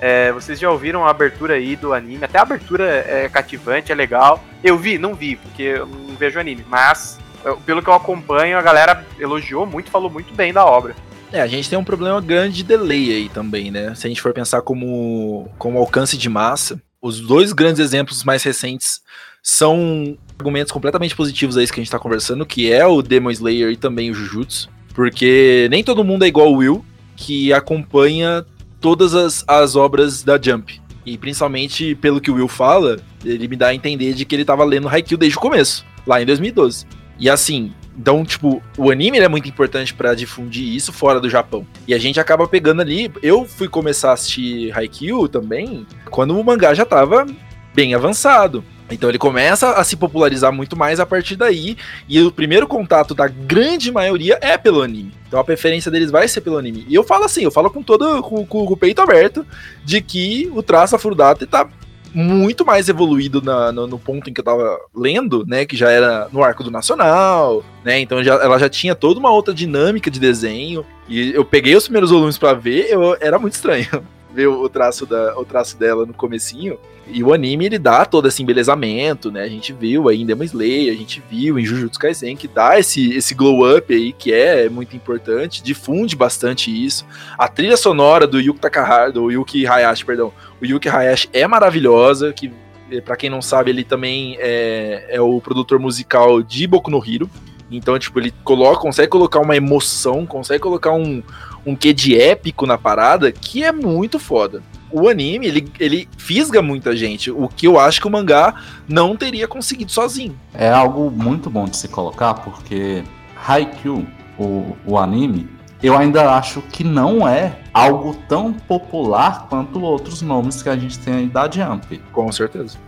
[0.00, 2.24] É, vocês já ouviram a abertura aí do anime?
[2.24, 4.42] Até a abertura é cativante, é legal.
[4.62, 8.58] Eu vi, não vi, porque eu não vejo anime, mas eu, pelo que eu acompanho,
[8.58, 10.94] a galera elogiou muito, falou muito bem da obra.
[11.32, 13.94] É, a gente tem um problema grande de delay aí também, né?
[13.94, 18.42] Se a gente for pensar como, como alcance de massa, os dois grandes exemplos mais
[18.42, 19.00] recentes
[19.42, 23.30] são argumentos completamente positivos a isso que a gente tá conversando, que é o Demon
[23.30, 24.68] Slayer e também o Jujutsu.
[24.94, 26.84] Porque nem todo mundo é igual o Will,
[27.16, 28.44] que acompanha
[28.80, 30.80] todas as, as obras da Jump.
[31.04, 34.44] E principalmente pelo que o Will fala, ele me dá a entender de que ele
[34.44, 36.86] tava lendo Haikyuu desde o começo, lá em 2012.
[37.18, 41.66] E assim, então, tipo, o anime é muito importante para difundir isso fora do Japão.
[41.86, 43.10] E a gente acaba pegando ali.
[43.22, 47.26] Eu fui começar a assistir Haikyuu também quando o mangá já tava
[47.74, 48.64] bem avançado.
[48.92, 51.76] Então ele começa a se popularizar muito mais a partir daí,
[52.08, 55.12] e o primeiro contato da grande maioria é pelo anime.
[55.26, 56.84] Então a preferência deles vai ser pelo anime.
[56.88, 59.46] E eu falo assim, eu falo com todo com, com o peito aberto
[59.84, 61.68] de que o traço Afrodate tá
[62.14, 65.64] muito mais evoluído na, no, no, ponto em que eu tava lendo, né?
[65.64, 68.00] Que já era no arco do Nacional, né?
[68.00, 70.84] Então já, ela já tinha toda uma outra dinâmica de desenho.
[71.08, 73.88] E eu peguei os primeiros volumes para ver, eu, era muito estranho
[74.34, 76.78] ver o traço, da, o traço dela no comecinho.
[77.06, 79.42] E o anime, ele dá todo esse embelezamento, né?
[79.42, 82.78] A gente viu aí em Demon Slayer, a gente viu em Jujutsu Kaisen, que dá
[82.78, 87.04] esse, esse glow up aí, que é muito importante, difunde bastante isso.
[87.36, 92.32] A trilha sonora do Yuki Takahara, do Yuki Hayashi, perdão, o Yuki Hayashi é maravilhosa,
[92.32, 92.52] que
[92.90, 97.02] eh, para quem não sabe, ele também é, é o produtor musical de Boku no
[97.04, 97.28] Hero.
[97.76, 101.22] Então, tipo, ele coloca, consegue colocar uma emoção, consegue colocar um,
[101.64, 104.62] um quê de épico na parada que é muito foda.
[104.90, 108.54] O anime, ele, ele fisga muita gente, o que eu acho que o mangá
[108.86, 110.38] não teria conseguido sozinho.
[110.52, 113.02] É algo muito bom de se colocar, porque
[113.46, 114.06] Haikyuu,
[114.38, 115.48] o, o anime,
[115.82, 120.98] eu ainda acho que não é algo tão popular quanto outros nomes que a gente
[120.98, 121.98] tem aí da Jump.
[122.12, 122.78] Com certeza.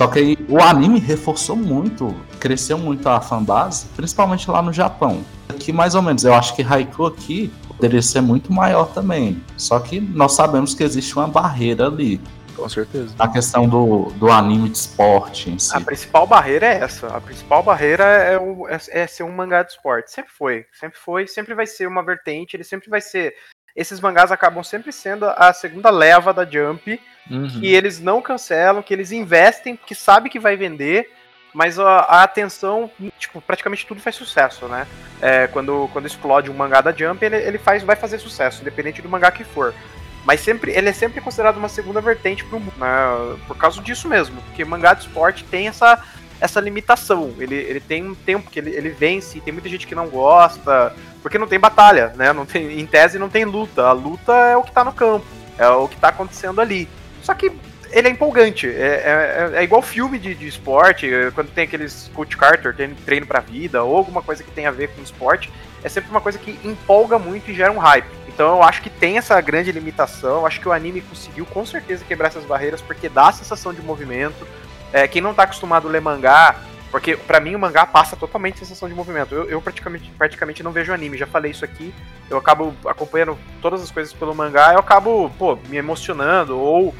[0.00, 5.22] Só que o anime reforçou muito, cresceu muito a fanbase, principalmente lá no Japão.
[5.46, 9.44] Aqui mais ou menos, eu acho que Haiku aqui poderia ser muito maior também.
[9.58, 12.18] Só que nós sabemos que existe uma barreira ali.
[12.56, 13.14] Com certeza.
[13.18, 15.76] A questão do, do anime de esporte em si.
[15.76, 17.06] A principal barreira é essa.
[17.08, 20.10] A principal barreira é, o, é, é ser um mangá de esporte.
[20.10, 20.64] Sempre foi.
[20.72, 21.26] Sempre foi.
[21.26, 22.56] Sempre vai ser uma vertente.
[22.56, 23.34] Ele sempre vai ser.
[23.76, 26.98] Esses mangás acabam sempre sendo a segunda leva da Jump.
[27.30, 27.48] Uhum.
[27.48, 31.08] Que eles não cancelam, que eles investem, que sabe que vai vender
[31.52, 34.86] mas a, a, atenção, tipo, praticamente tudo faz sucesso, né?
[35.20, 39.02] É, quando, quando explode um mangá da Jump, ele, ele faz, vai fazer sucesso, independente
[39.02, 39.74] do mangá que for.
[40.24, 43.36] Mas sempre, ele é sempre considerado uma segunda vertente pro mundo, né?
[43.46, 44.40] Por causa disso mesmo.
[44.42, 46.02] Porque mangá de esporte tem essa,
[46.40, 47.34] essa limitação.
[47.38, 50.94] Ele, ele tem um tempo que ele, ele vence, tem muita gente que não gosta,
[51.22, 52.32] porque não tem batalha, né?
[52.32, 53.86] Não tem, em tese não tem luta.
[53.86, 55.26] A luta é o que tá no campo,
[55.58, 56.88] é o que tá acontecendo ali.
[57.22, 57.52] Só que
[57.90, 58.68] ele é empolgante.
[58.68, 63.26] É, é, é igual filme de, de, esporte, quando tem aqueles Coach Carter, tem treino
[63.26, 65.50] pra vida, ou alguma coisa que tem a ver com esporte.
[65.82, 68.06] É sempre uma coisa que empolga muito e gera um hype.
[68.28, 70.40] Então eu acho que tem essa grande limitação.
[70.40, 73.72] Eu acho que o anime conseguiu com certeza quebrar essas barreiras porque dá a sensação
[73.72, 74.46] de movimento.
[74.92, 76.56] É, quem não tá acostumado a ler mangá,
[76.90, 79.34] porque para mim o mangá passa totalmente a sensação de movimento.
[79.34, 81.94] Eu, eu, praticamente, praticamente não vejo anime, já falei isso aqui.
[82.28, 86.94] Eu acabo acompanhando todas as coisas pelo mangá, eu acabo, pô, me emocionando ou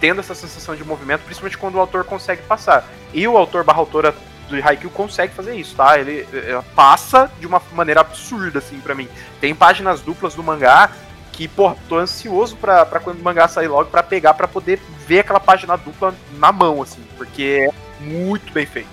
[0.00, 2.88] tendo essa sensação de movimento, principalmente quando o autor consegue passar.
[3.12, 4.14] E o autor barra autora
[4.48, 5.98] do Haikyuu consegue fazer isso, tá?
[5.98, 9.08] Ele, ele passa de uma maneira absurda, assim, para mim.
[9.40, 10.90] Tem páginas duplas do mangá
[11.32, 14.80] que, pô, tô ansioso pra, pra quando o mangá sair logo para pegar, para poder
[15.06, 18.88] ver aquela página dupla na mão, assim, porque é muito bem feito.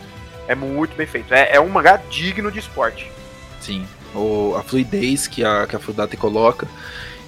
[0.47, 1.33] É muito bem feito.
[1.33, 3.09] É, é um mangá digno de esporte.
[3.61, 3.87] Sim.
[4.13, 6.67] O, a fluidez que a, que a Fudate coloca,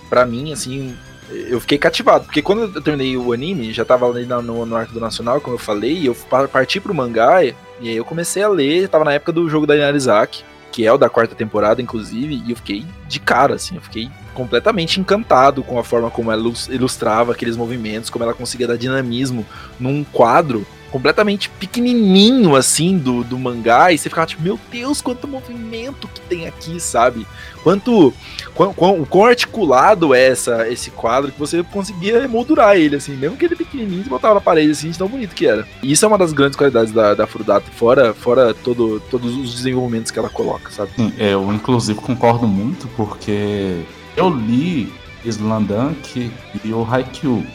[0.10, 0.96] para mim, assim,
[1.30, 4.94] eu fiquei cativado, porque quando eu terminei o anime, já tava ali no, no arco
[4.94, 6.16] do Nacional, como eu falei, e eu
[6.52, 9.76] parti pro mangá, e aí eu comecei a ler, tava na época do jogo da
[9.76, 13.82] Inarizaki, que é o da quarta temporada, inclusive, e eu fiquei de cara, assim, eu
[13.82, 18.78] fiquei completamente encantado com a forma como ela ilustrava aqueles movimentos, como ela conseguia dar
[18.78, 19.46] dinamismo
[19.80, 25.28] num quadro completamente pequenininho, assim, do, do mangá, e você ficava tipo, meu Deus, quanto
[25.28, 27.26] movimento que tem aqui, sabe?
[27.64, 28.14] Quanto,
[28.54, 33.36] quão, quão, quão articulado é essa, esse quadro que você conseguia emoldurar ele, assim, mesmo
[33.36, 35.68] que ele pequenininho, você botava na parede, assim, de tão bonito que era.
[35.82, 39.54] E isso é uma das grandes qualidades da, da Furudata, fora, fora todo, todos os
[39.54, 40.92] desenvolvimentos que ela coloca, sabe?
[40.96, 43.82] Sim, eu, inclusive, concordo muito, porque
[44.16, 44.94] eu li
[45.26, 46.32] Slandunk
[46.64, 47.46] e o Haikyuu.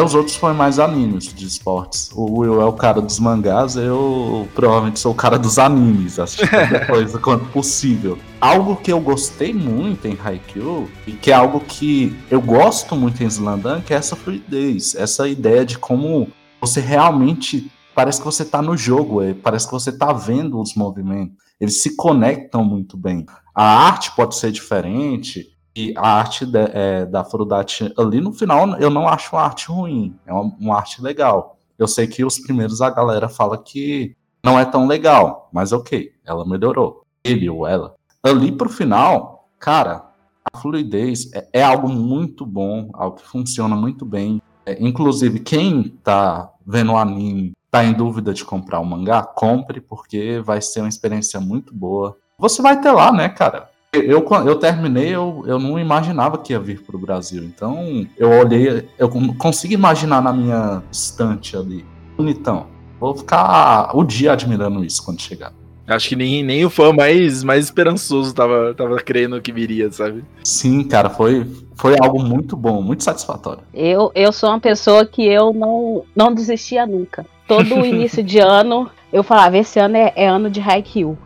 [0.00, 2.10] É, os outros foram mais animes de esportes.
[2.14, 6.86] O Will é o cara dos mangás, eu provavelmente sou o cara dos animes, assistindo
[6.88, 8.18] coisa quanto possível.
[8.40, 13.22] Algo que eu gostei muito em Haikyuu, e que é algo que eu gosto muito
[13.22, 18.62] em Slandunk, é essa fluidez, essa ideia de como você realmente parece que você tá
[18.62, 21.36] no jogo, é, parece que você tá vendo os movimentos.
[21.60, 23.26] Eles se conectam muito bem.
[23.54, 28.76] A arte pode ser diferente, e a arte de, é, da Afrodite ali no final
[28.78, 31.56] eu não acho uma arte ruim, é uma, uma, arte legal.
[31.78, 36.12] Eu sei que os primeiros a galera fala que não é tão legal, mas ok,
[36.24, 37.04] ela melhorou.
[37.22, 37.94] Ele ou ela.
[38.22, 40.10] Ali pro final, cara,
[40.52, 44.42] a fluidez é, é algo muito bom, algo que funciona muito bem.
[44.66, 49.80] É, inclusive, quem tá vendo o anime, tá em dúvida de comprar o mangá, compre,
[49.80, 52.16] porque vai ser uma experiência muito boa.
[52.38, 53.69] Você vai ter lá, né, cara?
[53.92, 57.42] Eu, eu terminei, eu, eu não imaginava que ia vir para o Brasil.
[57.42, 61.84] Então, eu olhei, eu consigo imaginar na minha estante ali.
[62.16, 62.68] Bonitão.
[63.00, 65.52] Vou ficar o dia admirando isso quando chegar.
[65.88, 70.24] Acho que nem, nem o fã mais, mais esperançoso tava, tava crendo que viria, sabe?
[70.44, 73.64] Sim, cara, foi, foi algo muito bom, muito satisfatório.
[73.74, 77.26] Eu, eu sou uma pessoa que eu não, não desistia nunca.
[77.48, 81.18] Todo início de ano, eu falava, esse ano é, é ano de Haikyuu.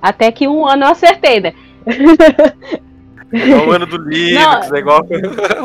[0.00, 1.52] Até que um ano eu acertei, né?
[3.32, 5.02] É o ano do Linux, é igual.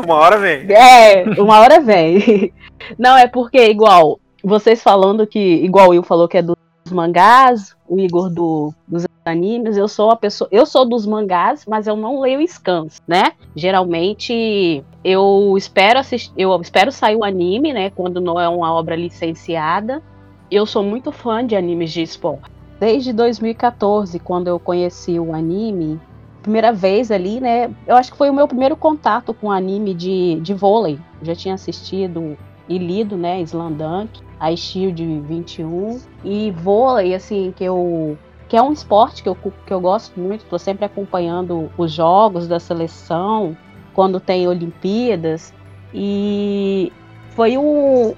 [0.04, 0.66] uma hora vem.
[0.70, 2.52] É, uma hora vem.
[2.96, 6.56] Não, é porque, igual, vocês falando que, igual o Will falou que é dos
[6.92, 10.48] mangás, o Igor do, dos animes, eu sou a pessoa.
[10.52, 13.32] Eu sou dos mangás, mas eu não leio scans, né?
[13.56, 17.90] Geralmente eu espero assistir, eu espero sair o anime, né?
[17.90, 20.00] Quando não é uma obra licenciada.
[20.48, 26.00] Eu sou muito fã de animes de esporte desde 2014, quando eu conheci o anime,
[26.42, 27.70] primeira vez ali, né?
[27.86, 30.98] Eu acho que foi o meu primeiro contato com anime de, de vôlei.
[31.20, 32.36] Eu já tinha assistido
[32.68, 38.72] e lido, né, Slandunk, a Shield 21 e vôlei, assim, que eu que é um
[38.72, 43.56] esporte que eu, que eu gosto muito, estou sempre acompanhando os jogos da seleção,
[43.92, 45.52] quando tem Olimpíadas,
[45.92, 46.92] e
[47.30, 48.14] foi um,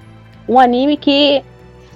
[0.47, 1.43] um anime que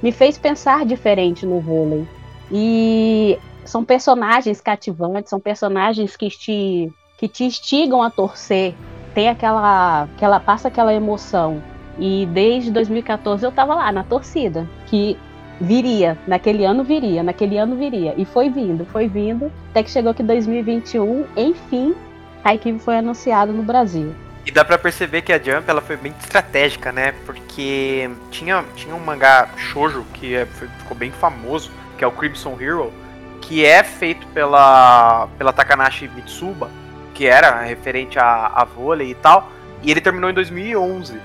[0.02, 2.08] me fez pensar diferente no vôlei.
[2.51, 8.75] E são personagens cativantes, são personagens que te, que te instigam a torcer.
[9.13, 10.39] Tem aquela, aquela.
[10.39, 11.62] passa aquela emoção.
[11.99, 15.17] E desde 2014 eu tava lá na torcida, que
[15.62, 18.13] viria, naquele ano viria, naquele ano viria.
[18.17, 21.95] E foi vindo, foi vindo, até que chegou que 2021, enfim,
[22.43, 24.13] a equipe foi anunciada no Brasil.
[24.45, 27.13] E dá para perceber que a Jump ela foi bem estratégica, né?
[27.25, 31.71] Porque tinha, tinha um mangá shoujo que é, foi, ficou bem famoso,
[32.04, 32.92] que é o Crimson Hero,
[33.39, 36.70] que é feito pela, pela Takanashi Mitsuba,
[37.13, 39.50] que era referente a, a vôlei e tal,
[39.82, 41.18] e ele terminou em 2011.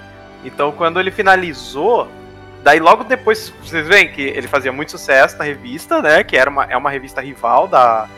[0.45, 2.07] Então, quando ele finalizou,
[2.63, 6.49] daí logo depois, vocês veem que ele fazia muito sucesso na revista, né, que era
[6.49, 8.09] uma, é uma revista rival da,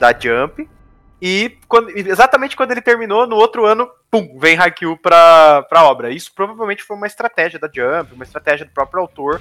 [0.00, 0.68] da Jump,
[1.22, 6.10] e quando, exatamente quando ele terminou, no outro ano, pum, vem Haikyuu pra, pra obra.
[6.10, 9.40] Isso provavelmente foi uma estratégia da Jump, uma estratégia do próprio autor,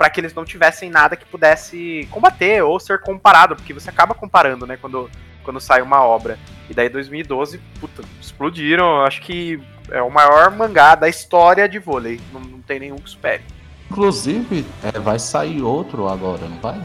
[0.00, 4.14] para que eles não tivessem nada que pudesse combater ou ser comparado, porque você acaba
[4.14, 5.10] comparando, né, quando,
[5.44, 6.38] quando sai uma obra.
[6.70, 9.60] E daí 2012, puta, explodiram, acho que
[9.90, 13.42] é o maior mangá da história de vôlei, não, não tem nenhum que supere.
[13.90, 16.80] Inclusive, é, vai sair outro agora, não vai?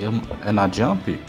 [0.00, 1.20] Eu, é na Jump?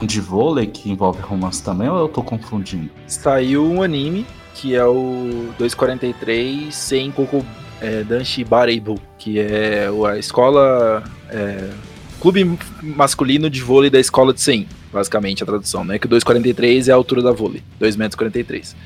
[0.00, 2.90] De vôlei que envolve romance também ou eu tô confundindo?
[3.08, 7.44] Saiu um anime que é o 243 sem Coco
[7.80, 11.02] é, Danshi Bareibu, que é a escola.
[11.28, 11.68] É,
[12.20, 15.98] clube masculino de vôlei da escola de 100, basicamente a tradução, né?
[15.98, 18.76] Que o 2,43 é a altura da vôlei, 2,43 metros.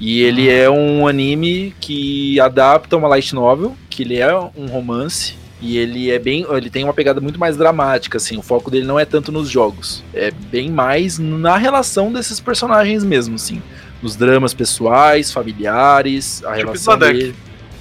[0.00, 0.54] E ele ah.
[0.54, 6.10] é um anime que adapta uma light novel, que ele é um romance, e ele
[6.10, 6.44] é bem.
[6.50, 8.36] Ele tem uma pegada muito mais dramática, assim.
[8.36, 10.02] O foco dele não é tanto nos jogos.
[10.12, 13.62] É bem mais na relação desses personagens mesmo, assim.
[14.02, 17.34] Nos dramas pessoais, familiares, a tipo relação dele.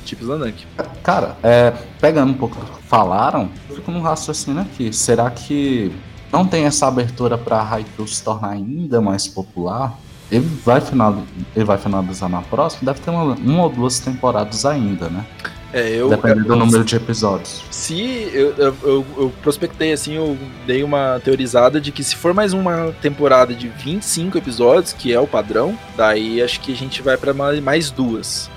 [0.03, 0.65] Tipos da Nunk.
[1.01, 4.93] Cara, é, pegando um pouco do que falaram, eu fico num raciocínio aqui.
[4.93, 5.91] Será que
[6.31, 9.97] não tem essa abertura para Haikyuu se tornar ainda mais popular?
[10.31, 11.17] Ele vai, final,
[11.55, 12.91] ele vai finalizar na próxima?
[12.91, 15.25] Deve ter uma, uma ou duas temporadas ainda, né?
[15.73, 17.63] É, eu, Dependendo do número de episódios.
[17.71, 20.37] Se eu, eu, eu, eu, prospectei assim, eu
[20.67, 25.19] dei uma teorizada de que se for mais uma temporada de 25 episódios, que é
[25.19, 28.51] o padrão, daí acho que a gente vai para mais duas.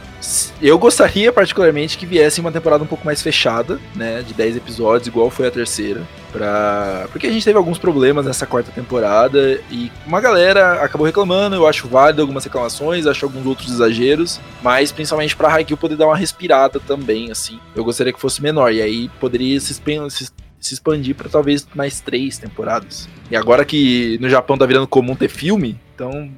[0.60, 5.06] Eu gostaria particularmente que viesse uma temporada um pouco mais fechada, né, de 10 episódios,
[5.06, 6.02] igual foi a terceira,
[6.32, 7.06] pra...
[7.12, 11.66] porque a gente teve alguns problemas nessa quarta temporada e uma galera acabou reclamando, eu
[11.66, 16.16] acho válido algumas reclamações, acho alguns outros exageros, mas principalmente pra Haikyuu poder dar uma
[16.16, 17.60] respirada também, assim.
[17.74, 19.80] Eu gostaria que fosse menor, e aí poderia se,
[20.66, 23.08] se expandir para talvez mais três temporadas.
[23.30, 26.30] E agora que no Japão tá virando comum ter filme, então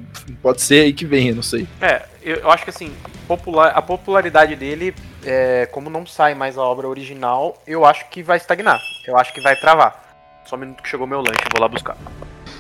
[0.42, 1.66] pode ser aí que venha, não sei.
[1.80, 2.92] É, eu acho que assim,
[3.26, 8.22] popular, a popularidade dele, é, como não sai mais a obra original, eu acho que
[8.22, 8.80] vai estagnar.
[9.06, 10.06] Eu acho que vai travar.
[10.46, 11.96] Só um minuto que chegou meu lanche, vou lá buscar.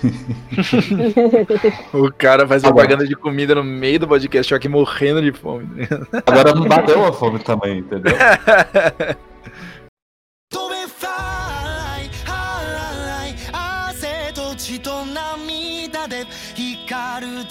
[1.92, 5.88] o cara faz tá propaganda de comida no meio do podcast, aqui morrendo de fome.
[6.26, 8.14] Agora não bateu a fome também, entendeu?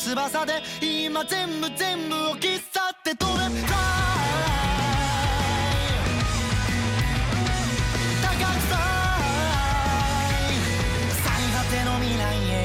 [0.10, 3.52] 今全部全部を切っ去って飛べフライ
[8.22, 8.78] 高くさ
[11.12, 12.56] 最果ての未来へ。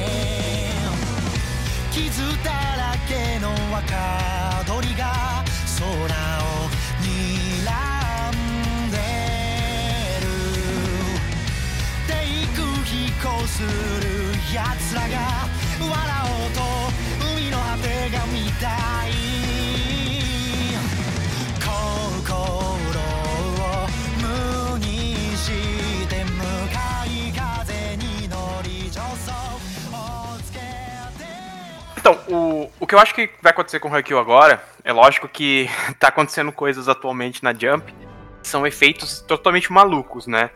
[1.90, 5.42] 傷だらけの若鳥が
[5.78, 5.90] 空を
[7.02, 7.66] 睨
[8.30, 8.96] んで
[10.20, 10.24] る
[12.06, 12.10] 低
[12.56, 13.66] 空飛行する
[14.54, 15.41] 奴らが
[32.02, 35.28] Então, o, o que eu acho que vai acontecer com o Haikyuu agora, é lógico
[35.28, 37.94] que tá acontecendo coisas atualmente na Jump,
[38.42, 40.50] são efeitos totalmente malucos, né?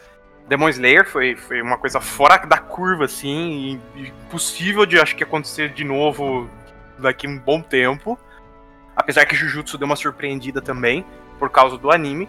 [0.49, 5.69] Demon Slayer foi, foi uma coisa fora da curva, assim, impossível de acho que acontecer
[5.73, 6.51] de novo
[6.99, 8.19] daqui um bom tempo.
[8.97, 11.07] Apesar que Jujutsu deu uma surpreendida também,
[11.39, 12.29] por causa do anime.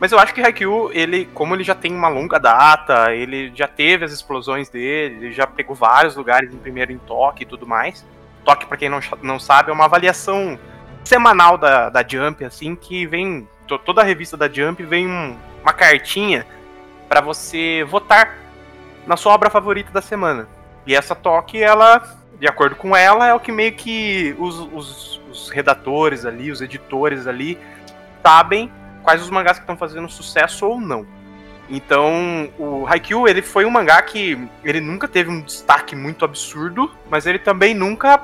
[0.00, 3.68] Mas eu acho que Haikyuu, ele, como ele já tem uma longa data, ele já
[3.68, 7.66] teve as explosões dele, ele já pegou vários lugares em primeiro em Toque e tudo
[7.66, 8.04] mais.
[8.44, 10.58] Toque, para quem não, não sabe, é uma avaliação
[11.02, 13.48] semanal da, da Jump, assim, que vem.
[13.84, 16.46] Toda a revista da Jump vem um, uma cartinha
[17.08, 18.36] para você votar
[19.06, 20.46] na sua obra favorita da semana.
[20.86, 22.02] E essa Toque, ela
[22.38, 26.60] de acordo com ela, é o que meio que os, os, os redatores ali, os
[26.60, 27.58] editores ali,
[28.22, 28.70] sabem
[29.02, 31.06] quais os mangás que estão fazendo sucesso ou não.
[31.68, 36.90] Então, o Haikyuu, ele foi um mangá que ele nunca teve um destaque muito absurdo,
[37.10, 38.20] mas ele também nunca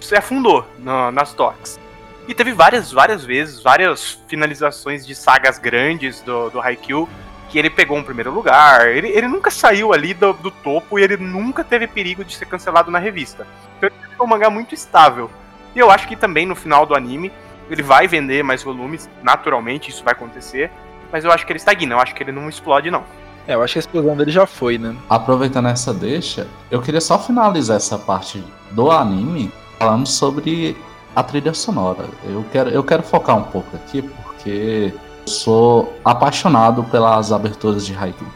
[0.00, 0.64] se afundou
[1.12, 1.78] nas toques.
[2.26, 7.08] E teve várias, várias vezes, várias finalizações de sagas grandes do, do Haikyuu,
[7.50, 8.88] que ele pegou um primeiro lugar.
[8.88, 12.46] Ele, ele nunca saiu ali do, do, topo e ele nunca teve perigo de ser
[12.46, 13.46] cancelado na revista.
[13.76, 15.30] Então ele é um mangá muito estável.
[15.74, 17.30] E eu acho que também no final do anime
[17.70, 20.70] ele vai vender mais volumes, naturalmente isso vai acontecer.
[21.14, 23.04] Mas eu acho que ele estagna, eu acho que ele não explode, não.
[23.46, 24.96] É, eu acho que a explosão dele já foi, né?
[25.08, 28.42] Aproveitando essa deixa, eu queria só finalizar essa parte
[28.72, 30.76] do anime falando sobre
[31.14, 32.04] a trilha sonora.
[32.24, 34.92] Eu quero, eu quero focar um pouco aqui, porque
[35.24, 38.28] sou apaixonado pelas aberturas de Haikyuu,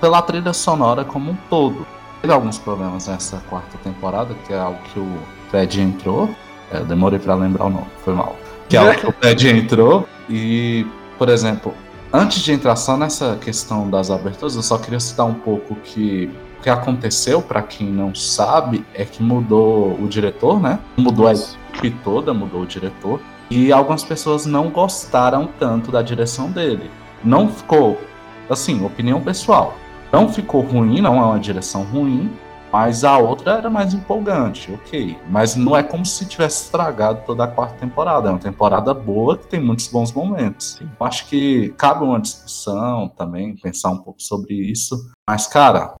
[0.00, 1.86] pela trilha sonora como um todo.
[2.20, 5.18] Teve alguns problemas nessa quarta temporada, que é algo que o
[5.52, 6.28] Fred entrou.
[6.72, 8.34] É, demorei para lembrar o nome, foi mal.
[8.68, 10.08] Que é algo que o Fred entrou.
[10.28, 10.84] E,
[11.16, 11.72] por exemplo,
[12.14, 16.30] antes de entrar só nessa questão das aberturas, eu só queria citar um pouco que
[16.58, 20.78] o que aconteceu, para quem não sabe, é que mudou o diretor, né?
[20.96, 23.20] Mudou a equipe toda, mudou o diretor.
[23.50, 26.88] E algumas pessoas não gostaram tanto da direção dele.
[27.22, 28.00] Não ficou,
[28.48, 29.76] assim, opinião pessoal.
[30.12, 32.30] Não ficou ruim, não é uma direção ruim,
[32.74, 35.16] mas a outra era mais empolgante, ok.
[35.30, 38.28] Mas não é como se tivesse estragado toda a quarta temporada.
[38.28, 40.80] É uma temporada boa que tem muitos bons momentos.
[40.80, 45.08] Eu acho que cabe uma discussão também, pensar um pouco sobre isso.
[45.30, 45.94] Mas, cara,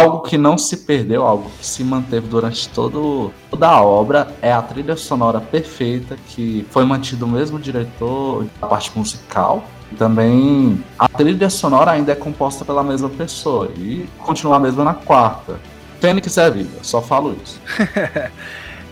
[0.00, 4.50] Algo que não se perdeu, algo que se manteve durante todo, toda a obra é
[4.50, 9.62] a trilha sonora perfeita, que foi mantido o mesmo diretor da parte musical.
[9.92, 14.84] E também a trilha sonora ainda é composta pela mesma pessoa e continua a mesma
[14.84, 15.60] na quarta.
[16.00, 17.60] Fênix é vida, só falo isso.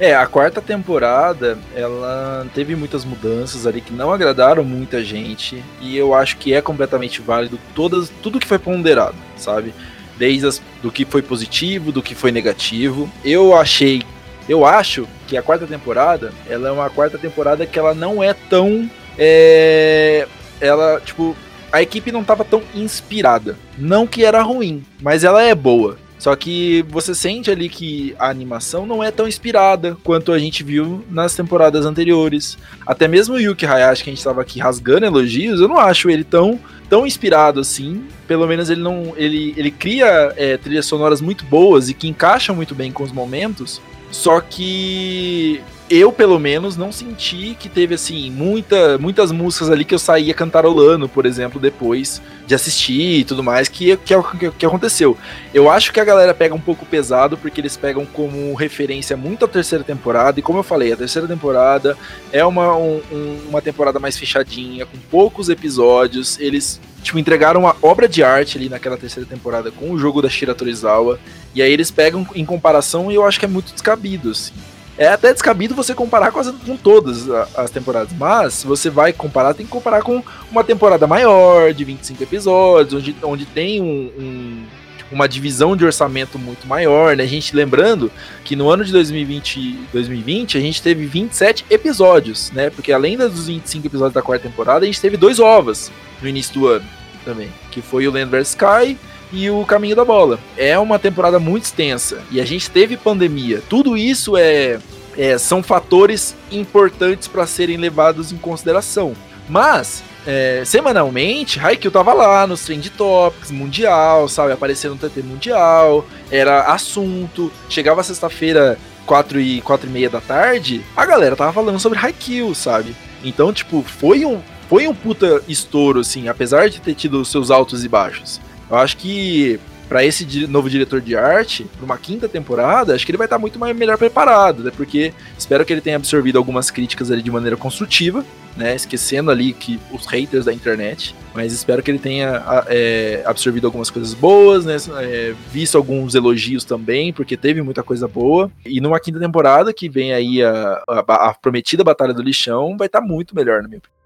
[0.00, 5.96] É, a quarta temporada, ela teve muitas mudanças ali que não agradaram muita gente, e
[5.96, 9.74] eu acho que é completamente válido todas, tudo que foi ponderado, sabe?
[10.18, 13.08] desde as, do que foi positivo, do que foi negativo.
[13.24, 14.02] Eu achei,
[14.48, 18.34] eu acho que a quarta temporada, ela é uma quarta temporada que ela não é
[18.34, 20.26] tão, é,
[20.60, 21.36] ela tipo
[21.70, 23.56] a equipe não estava tão inspirada.
[23.76, 25.98] Não que era ruim, mas ela é boa.
[26.18, 30.64] Só que você sente ali que a animação não é tão inspirada quanto a gente
[30.64, 32.58] viu nas temporadas anteriores.
[32.84, 36.10] Até mesmo o Yuki Hayashi, que a gente estava aqui rasgando elogios, eu não acho
[36.10, 36.58] ele tão,
[36.88, 38.04] tão inspirado assim.
[38.26, 39.12] Pelo menos ele não.
[39.16, 43.12] Ele, ele cria é, trilhas sonoras muito boas e que encaixam muito bem com os
[43.12, 43.80] momentos.
[44.10, 45.60] Só que
[45.90, 50.34] eu, pelo menos, não senti que teve, assim, muita, muitas músicas ali que eu saía
[50.34, 54.66] cantarolando, por exemplo, depois de assistir e tudo mais, que, que é o que, que,
[54.66, 55.16] aconteceu.
[55.52, 59.44] Eu acho que a galera pega um pouco pesado, porque eles pegam como referência muito
[59.44, 61.96] a terceira temporada, e como eu falei, a terceira temporada
[62.32, 63.00] é uma, um,
[63.48, 68.68] uma temporada mais fechadinha, com poucos episódios, eles tipo, entregaram uma obra de arte ali
[68.68, 71.18] naquela terceira temporada com o jogo da Shira Torizawa,
[71.54, 74.52] e aí eles pegam em comparação e eu acho que é muito descabido, assim.
[74.98, 79.12] É até descabido você comparar com, as, com todas as temporadas, mas se você vai
[79.12, 80.20] comparar, tem que comparar com
[80.50, 84.64] uma temporada maior, de 25 episódios, onde, onde tem um, um,
[85.12, 87.22] uma divisão de orçamento muito maior, né?
[87.22, 88.10] A gente lembrando
[88.44, 92.68] que no ano de 2020, 2020 a gente teve 27 episódios, né?
[92.68, 96.52] Porque além dos 25 episódios da quarta temporada, a gente teve dois ovas no início
[96.54, 96.84] do ano
[97.24, 98.98] também, que foi o Land vs Sky
[99.32, 100.38] e o Caminho da Bola.
[100.56, 103.62] É uma temporada muito extensa e a gente teve pandemia.
[103.68, 104.78] Tudo isso é,
[105.16, 109.14] é são fatores importantes para serem levados em consideração.
[109.48, 114.52] Mas é, semanalmente, Haikyuu tava lá nos Trend Topics, Mundial, sabe?
[114.52, 117.50] Aparecendo no TT Mundial, era assunto.
[117.68, 122.54] Chegava sexta-feira, 4 e, 4 e meia da tarde, a galera tava falando sobre Haikyuu,
[122.54, 122.94] sabe?
[123.24, 127.82] Então, tipo, foi um, foi um puta estouro, assim, apesar de ter tido seus altos
[127.82, 128.38] e baixos.
[128.70, 129.58] Eu acho que
[129.88, 133.36] para esse novo diretor de arte, para uma quinta temporada, acho que ele vai estar
[133.36, 134.70] tá muito mais, melhor preparado, né?
[134.76, 138.22] Porque espero que ele tenha absorvido algumas críticas ali de maneira construtiva,
[138.54, 138.74] né?
[138.76, 143.88] Esquecendo ali que os haters da internet, mas espero que ele tenha é, absorvido algumas
[143.88, 144.76] coisas boas, né?
[145.00, 148.50] É, visto alguns elogios também, porque teve muita coisa boa.
[148.66, 152.88] E numa quinta temporada, que vem aí a, a, a prometida Batalha do Lixão, vai
[152.88, 153.98] estar tá muito melhor, na minha opinião.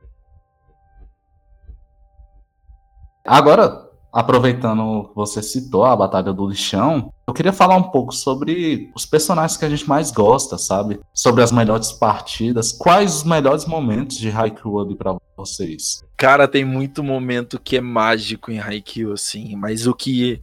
[3.25, 8.91] Agora, aproveitando que você citou a Batalha do Lixão, eu queria falar um pouco sobre
[8.95, 11.01] os personagens que a gente mais gosta, sabe?
[11.15, 12.73] Sobre as melhores partidas.
[12.73, 16.05] Quais os melhores momentos de Haikyuu ali pra vocês?
[16.17, 20.41] Cara, tem muito momento que é mágico em Haikyuu, assim, mas o que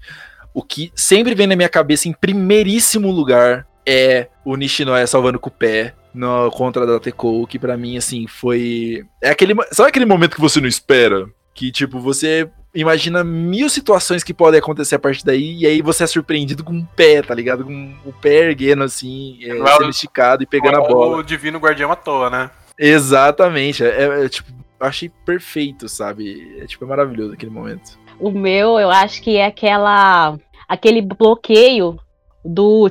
[0.53, 5.49] o que sempre vem na minha cabeça em primeiríssimo lugar é o Nishinoya salvando com
[5.49, 10.05] o pé no contra da Tekou, que para mim assim foi é aquele sabe aquele
[10.05, 14.99] momento que você não espera, que tipo você imagina mil situações que podem acontecer a
[14.99, 17.63] partir daí, e aí você é surpreendido com um pé, tá ligado?
[17.63, 21.17] Com o pé erguendo assim, é, sendo esticado e pegando a bola.
[21.17, 22.51] O divino guardião à toa, né?
[22.77, 23.83] Exatamente.
[23.83, 26.57] É, é, é tipo, eu achei perfeito, sabe?
[26.59, 27.97] É tipo, é maravilhoso aquele momento.
[28.19, 30.37] O meu, eu acho que é aquela.
[30.67, 31.99] aquele bloqueio
[32.43, 32.89] do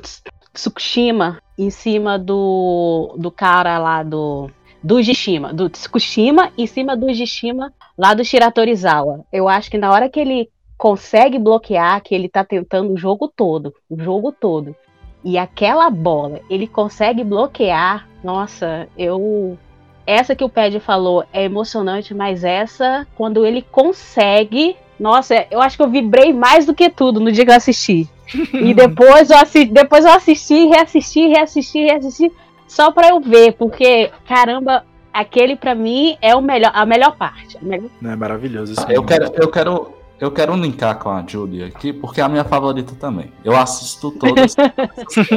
[0.52, 4.50] Tsukushima em cima do, do cara lá do
[4.82, 9.24] do Jishima, do Tsukushima em cima do Jishima lá do Shiratorizawa.
[9.32, 13.26] Eu acho que na hora que ele consegue bloquear, que ele tá tentando o jogo
[13.26, 14.76] todo, o jogo todo,
[15.24, 19.58] e aquela bola, ele consegue bloquear, nossa, eu
[20.06, 25.76] essa que o Ped falou é emocionante, mas essa quando ele consegue, nossa, eu acho
[25.76, 28.08] que eu vibrei mais do que tudo no dia que eu assisti.
[28.54, 32.32] e depois eu assisti, depois eu assisti, reassisti, reassisti, reassisti
[32.66, 34.84] só pra eu ver, porque, caramba,
[35.18, 37.56] aquele para mim é o melhor, a melhor parte.
[37.56, 37.90] A melhor...
[38.02, 38.86] É maravilhoso isso.
[38.88, 42.44] Eu quero, eu quero, eu quero linkar com a Julia aqui, porque é a minha
[42.44, 43.32] favorita também.
[43.44, 44.54] Eu assisto todas,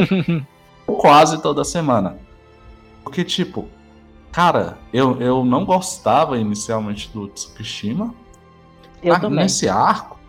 [0.86, 2.18] quase toda semana.
[3.04, 3.68] Porque tipo,
[4.32, 8.14] cara, eu, eu não gostava inicialmente do Tsukishima.
[9.02, 9.44] Eu ah, também.
[9.44, 10.20] Nesse arco,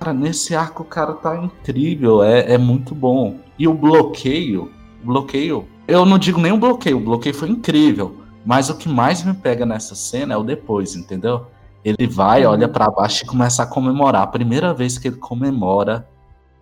[0.00, 3.38] cara, nesse arco o cara tá incrível, é, é muito bom.
[3.58, 4.72] E o bloqueio,
[5.04, 8.21] bloqueio eu não digo nem o bloqueio, o bloqueio foi incrível.
[8.44, 11.46] Mas o que mais me pega nessa cena é o depois, entendeu?
[11.84, 14.22] Ele vai, olha para baixo e começa a comemorar.
[14.22, 16.08] A primeira vez que ele comemora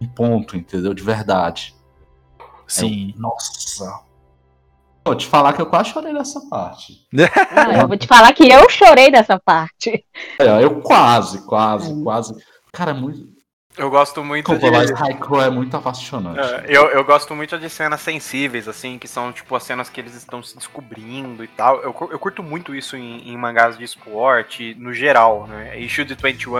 [0.00, 0.94] um ponto, entendeu?
[0.94, 1.74] De verdade.
[2.66, 3.12] Sim.
[3.14, 4.00] Eu, nossa.
[5.04, 7.06] Vou te falar que eu quase chorei nessa parte.
[7.12, 10.04] Não, eu vou te falar que eu chorei nessa parte.
[10.38, 12.34] É, eu quase, quase, quase.
[12.72, 13.26] Cara, é muito,
[13.80, 14.92] eu gosto muito Como de.
[14.92, 16.38] Haiku é muito apaixonante.
[16.38, 19.98] É, eu, eu gosto muito de cenas sensíveis, assim, que são tipo as cenas que
[19.98, 21.76] eles estão se descobrindo e tal.
[21.76, 25.78] Eu, eu curto muito isso em, em mangás de esporte, no geral, né?
[25.80, 26.56] E Shield 21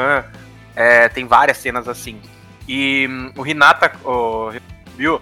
[0.74, 2.18] é, tem várias cenas assim.
[2.66, 4.50] E um, o Hinata, o
[4.96, 5.20] Ryu,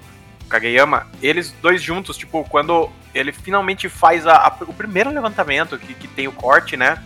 [0.48, 5.94] Kageyama, eles dois juntos, tipo, quando ele finalmente faz a, a, o primeiro levantamento, que,
[5.94, 7.02] que tem o corte, né?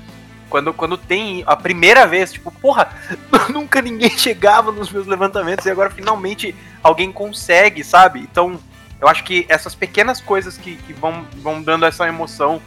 [0.52, 2.92] Quando, quando tem a primeira vez, tipo, porra,
[3.48, 8.20] nunca ninguém chegava nos meus levantamentos e agora finalmente alguém consegue, sabe?
[8.20, 8.60] Então,
[9.00, 12.60] eu acho que essas pequenas coisas que, que vão, vão dando essa emoção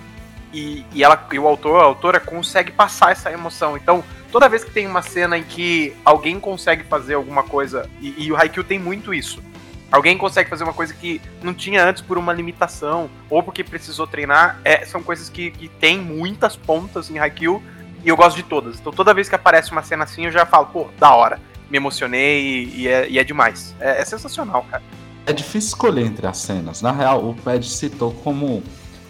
[0.51, 3.77] e, e, ela, e o autor, a autora, consegue passar essa emoção.
[3.77, 8.25] Então, toda vez que tem uma cena em que alguém consegue fazer alguma coisa, e,
[8.25, 9.43] e o Haikyuu tem muito isso.
[9.91, 14.07] Alguém consegue fazer uma coisa que não tinha antes por uma limitação, ou porque precisou
[14.07, 17.61] treinar, é, são coisas que, que tem muitas pontas em Haikyuu,
[18.05, 18.79] e eu gosto de todas.
[18.79, 21.39] Então toda vez que aparece uma cena assim, eu já falo, pô, da hora.
[21.69, 23.75] Me emocionei e, e, é, e é, demais.
[23.79, 24.83] É, é, sensacional, cara.
[25.25, 26.83] É difícil escolher entre as cenas.
[26.83, 28.61] Na real, o Ped citou como,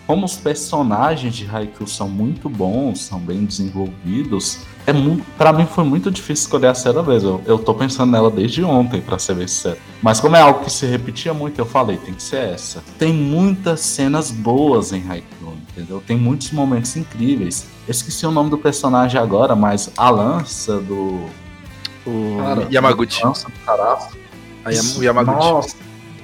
[0.08, 4.60] como os personagens de Haikyuu são muito bons, são bem desenvolvidos.
[4.88, 4.94] É
[5.38, 7.30] para mim foi muito difícil escolher a cena mesmo.
[7.30, 9.78] Eu, eu tô pensando nela desde ontem, para ser bem sincero.
[10.02, 12.82] Mas como é algo que se repetia muito, eu falei, tem que ser essa.
[12.98, 16.02] Tem muitas cenas boas em Haikyuu, entendeu?
[16.06, 17.68] Tem muitos momentos incríveis.
[17.88, 21.26] Eu esqueci o nome do personagem agora, mas a lança do.
[22.06, 23.24] O Cara, Yamaguchi.
[23.24, 24.18] A lança do Caraço.
[24.98, 25.38] o Yamaguchi.
[25.38, 25.76] Nossa,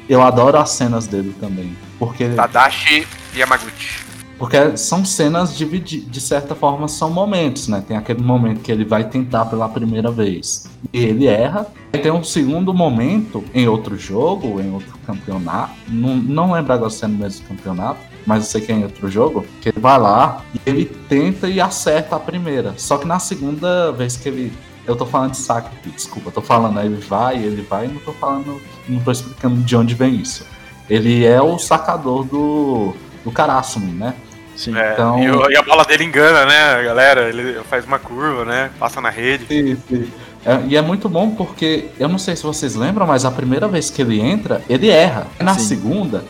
[0.08, 1.76] eu adoro as cenas dele também.
[2.00, 2.30] Porque.
[2.30, 4.12] Tadashi Yamaguchi.
[4.42, 7.84] Porque são cenas de, de certa forma, são momentos, né?
[7.88, 11.68] Tem aquele momento que ele vai tentar pela primeira vez e ele erra.
[11.94, 15.76] Aí tem um segundo momento em outro jogo, em outro campeonato.
[15.88, 18.84] Não, não lembro agora se é no mesmo campeonato, mas eu sei que é em
[18.84, 22.74] outro jogo, que ele vai lá e ele tenta e acerta a primeira.
[22.78, 24.54] Só que na segunda vez que ele.
[24.86, 27.88] Eu tô falando de saque, desculpa, eu tô falando, aí ele vai, ele vai, e
[27.88, 28.60] não tô falando,
[28.90, 30.46] não tô explicando de onde vem isso.
[30.90, 32.94] Ele é o sacador do,
[33.24, 34.16] do Karasumi, né?
[34.56, 34.76] Sim.
[34.76, 35.20] É, então...
[35.20, 37.30] E, e, a bola dele engana, né, galera?
[37.30, 38.72] Ele faz uma curva, né?
[38.80, 39.46] Passa na rede.
[39.48, 40.12] Sim, sim.
[40.46, 43.68] É, e é muito bom porque, eu não sei se vocês lembram, mas a primeira
[43.68, 45.28] vez que ele entra, ele erra.
[45.40, 45.66] Na sim.
[45.66, 46.24] segunda,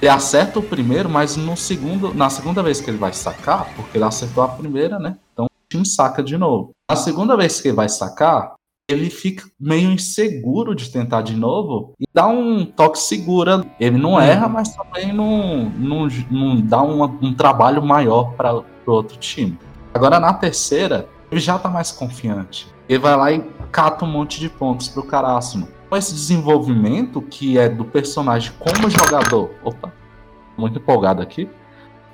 [0.00, 3.98] ele acerta o primeiro, mas no segundo, na segunda vez que ele vai sacar, porque
[3.98, 5.16] ele acertou a primeira, né?
[5.32, 6.70] Então o time saca de novo.
[6.90, 8.54] A segunda vez que ele vai sacar,
[8.88, 13.64] ele fica meio inseguro de tentar de novo e dá um toque segura.
[13.78, 14.20] Ele não uhum.
[14.20, 19.58] erra, mas também não, não, não dá uma, um trabalho maior para o outro time.
[19.92, 22.68] Agora na terceira, ele já tá mais confiante.
[22.88, 23.40] Ele vai lá e
[23.70, 25.02] cata um monte de pontos pro
[25.90, 29.50] Karasuno esse desenvolvimento que é do personagem como jogador.
[29.64, 29.92] Opa,
[30.56, 31.50] muito empolgado aqui.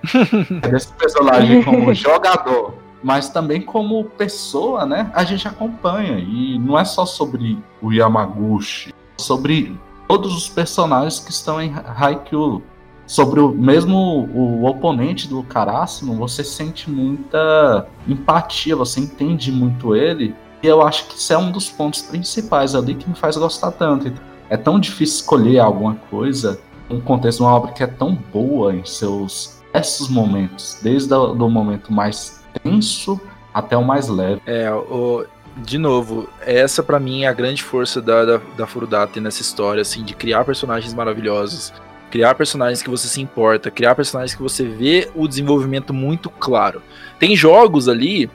[0.62, 2.74] é desse personagem como jogador,
[3.04, 5.10] mas também como pessoa, né?
[5.14, 6.18] A gente acompanha.
[6.18, 12.62] E não é só sobre o Yamaguchi, sobre todos os personagens que estão em Haikyuu.
[13.06, 13.96] Sobre o mesmo
[14.34, 20.34] o oponente do Karasuno, você sente muita empatia, você entende muito ele
[20.66, 24.12] eu acho que isso é um dos pontos principais ali que me faz gostar tanto.
[24.48, 28.74] É tão difícil escolher alguma coisa um contexto de uma obra que é tão boa
[28.74, 33.20] em seus esses momentos, desde o momento mais tenso
[33.52, 34.40] até o mais leve.
[34.46, 35.26] É, o,
[35.58, 39.82] de novo, essa para mim é a grande força da, da, da Furudate nessa história,
[39.82, 41.72] assim, de criar personagens maravilhosos,
[42.10, 46.82] criar personagens que você se importa, criar personagens que você vê o desenvolvimento muito claro.
[47.18, 48.30] Tem jogos ali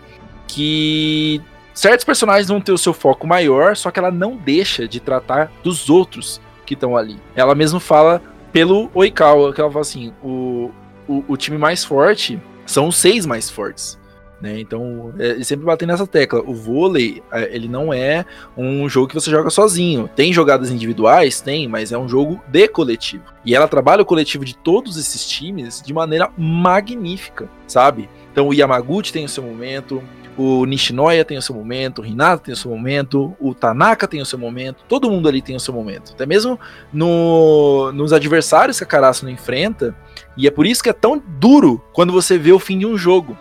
[0.47, 1.41] que
[1.73, 5.51] certos personagens vão ter o seu foco maior, só que ela não deixa de tratar
[5.63, 7.19] dos outros que estão ali.
[7.35, 10.71] Ela mesmo fala pelo Oikawa, que ela fala assim: o,
[11.07, 13.99] o, o time mais forte são os seis mais fortes.
[14.41, 14.59] Né?
[14.59, 16.41] Então, é, ele sempre batendo nessa tecla.
[16.41, 18.25] O vôlei, é, ele não é
[18.57, 20.09] um jogo que você joga sozinho.
[20.15, 21.41] Tem jogadas individuais?
[21.41, 23.23] Tem, mas é um jogo de coletivo.
[23.45, 28.09] E ela trabalha o coletivo de todos esses times de maneira magnífica, sabe?
[28.31, 30.01] Então, o Yamaguchi tem o seu momento,
[30.37, 34.21] o Nishinoya tem o seu momento, o Hinata tem o seu momento, o Tanaka tem
[34.21, 36.13] o seu momento, todo mundo ali tem o seu momento.
[36.13, 36.59] Até mesmo
[36.91, 39.95] no, nos adversários que a Karasu não enfrenta,
[40.37, 42.97] e é por isso que é tão duro quando você vê o fim de um
[42.97, 43.37] jogo.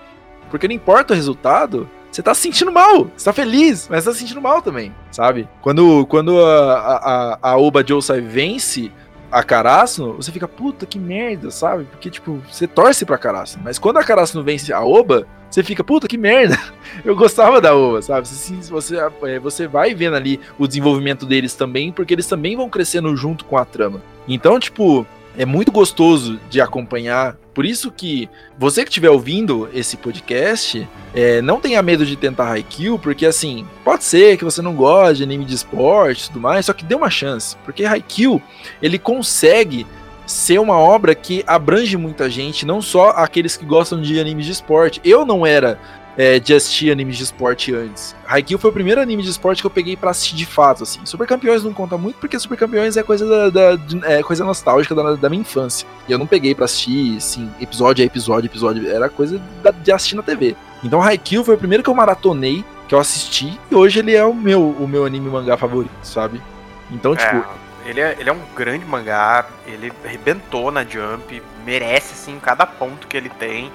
[0.50, 4.12] Porque não importa o resultado, você tá se sentindo mal, você tá feliz, mas tá
[4.12, 5.48] se sentindo mal também, sabe?
[5.62, 8.90] Quando, quando a, a, a Oba Josai vence
[9.30, 11.84] a Karasuno, você fica, puta que merda, sabe?
[11.84, 13.62] Porque, tipo, você torce pra Karasuno.
[13.64, 16.58] Mas quando a Karasuno vence a Oba, você fica, puta que merda.
[17.04, 18.26] Eu gostava da Oba, sabe?
[18.28, 22.68] Você, você, é, você vai vendo ali o desenvolvimento deles também, porque eles também vão
[22.68, 24.00] crescendo junto com a trama.
[24.28, 27.36] Então, tipo, é muito gostoso de acompanhar.
[27.54, 28.28] Por isso que
[28.58, 33.66] você que estiver ouvindo esse podcast, é, não tenha medo de tentar Haikyuu, porque assim,
[33.84, 36.84] pode ser que você não goste de anime de esporte e tudo mais, só que
[36.84, 38.40] dê uma chance, porque Haikyuu,
[38.80, 39.86] ele consegue
[40.30, 44.52] ser uma obra que abrange muita gente, não só aqueles que gostam de animes de
[44.52, 45.00] esporte.
[45.04, 45.78] Eu não era
[46.16, 48.14] é, de assistir animes de esporte antes.
[48.28, 51.00] Haikyuu foi o primeiro anime de esporte que eu peguei para assistir de fato, assim.
[51.04, 54.94] Super Campeões não conta muito, porque Super Campeões é coisa, da, da é coisa nostálgica
[54.94, 55.86] da, da, minha infância.
[56.08, 58.88] E eu não peguei para assistir, assim, episódio a episódio, episódio.
[58.88, 60.54] Era coisa da, de assistir na TV.
[60.84, 64.24] Então Haikyuu foi o primeiro que eu maratonei, que eu assisti, e hoje ele é
[64.24, 66.40] o meu, o meu anime mangá favorito, sabe?
[66.90, 67.36] Então, tipo.
[67.36, 72.64] É, ele, é, ele é um grande mangá, ele arrebentou na Jump, merece, assim, cada
[72.64, 73.70] ponto que ele tem.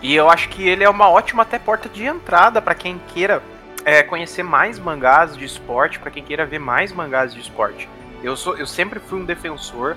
[0.00, 3.42] E eu acho que ele é uma ótima até porta de entrada para quem queira
[3.84, 7.88] é, conhecer mais mangás de esporte, para quem queira ver mais mangás de esporte.
[8.22, 9.96] Eu, sou, eu sempre fui um defensor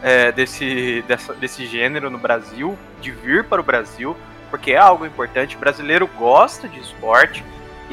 [0.00, 4.16] é, desse, dessa, desse gênero no Brasil, de vir para o Brasil,
[4.48, 5.56] porque é algo importante.
[5.56, 7.44] O brasileiro gosta de esporte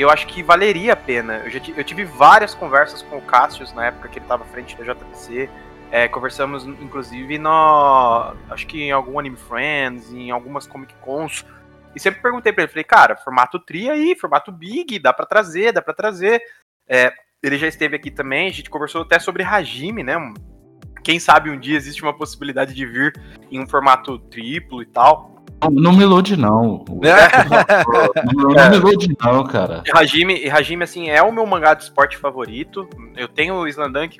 [0.01, 1.37] eu acho que valeria a pena.
[1.37, 4.47] Eu, já eu tive várias conversas com o Cassius na época que ele estava à
[4.47, 5.49] frente da JPC.
[5.91, 11.45] É, conversamos, inclusive, no, acho que em algum Anime Friends, em algumas Comic Cons.
[11.95, 15.71] E sempre perguntei pra ele, falei, cara, formato tri aí, formato big, dá para trazer,
[15.71, 16.41] dá para trazer.
[16.87, 20.15] É, ele já esteve aqui também, a gente conversou até sobre Hajime, né?
[21.03, 23.13] Quem sabe um dia existe uma possibilidade de vir
[23.51, 25.34] em um formato triplo e tal.
[25.71, 26.85] Não me ilude, não.
[26.87, 29.83] não, não me ilude, não, cara.
[29.93, 32.87] Hajime, Hajime, assim, é o meu mangá de esporte favorito.
[33.15, 34.19] Eu tenho o Slandunk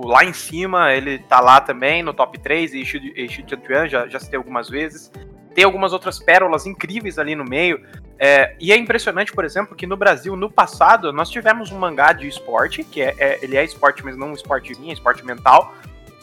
[0.00, 4.06] tipo, lá em cima, ele tá lá também, no top 3, e Ishu Chantuan, já,
[4.08, 5.10] já citei algumas vezes.
[5.54, 7.84] Tem algumas outras pérolas incríveis ali no meio.
[8.18, 12.12] É, e é impressionante, por exemplo, que no Brasil, no passado, nós tivemos um mangá
[12.12, 15.74] de esporte, que é, é ele é esporte, mas não um esportezinho, é esporte mental,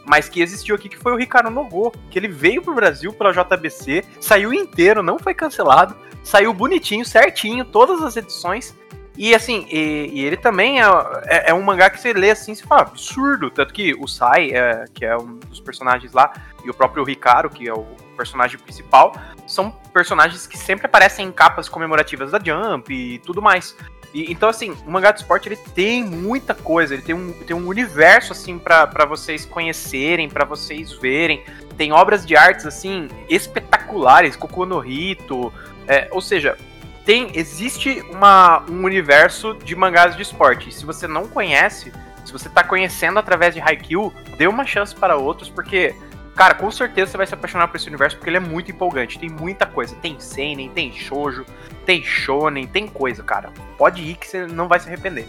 [0.08, 3.32] mas que existiu aqui, que foi o Ricardo Nogô, que ele veio pro Brasil pela
[3.32, 8.76] JBC, saiu inteiro, não foi cancelado, saiu bonitinho, certinho, todas as edições,
[9.18, 10.86] e assim, e, e ele também é,
[11.26, 13.50] é, é, um mangá que você lê assim, você fala, absurdo.
[13.50, 16.32] Tanto que o Sai, é, que é um dos personagens lá,
[16.64, 17.84] e o próprio Ricardo, que é o
[18.16, 19.16] personagem principal,
[19.48, 23.76] são personagens que sempre aparecem em capas comemorativas da Jump e tudo mais.
[24.18, 27.56] E, então, assim, o mangá de esporte ele tem muita coisa, ele tem um, tem
[27.56, 31.44] um universo, assim, para vocês conhecerem, para vocês verem.
[31.78, 35.54] Tem obras de artes, assim, espetaculares, Koku no Hito,
[35.88, 36.58] é, ou seja,
[37.06, 40.74] tem existe uma, um universo de mangás de esporte.
[40.74, 41.94] se você não conhece,
[42.26, 45.94] se você tá conhecendo através de Haikyuu, dê uma chance para outros, porque,
[46.38, 49.18] cara, com certeza você vai se apaixonar por esse universo, porque ele é muito empolgante.
[49.18, 49.96] Tem muita coisa.
[49.96, 51.44] Tem seinen, tem shoujo,
[51.86, 53.52] tem shonen, tem coisa, cara.
[53.78, 55.28] Pode ir que você não vai se arrepender.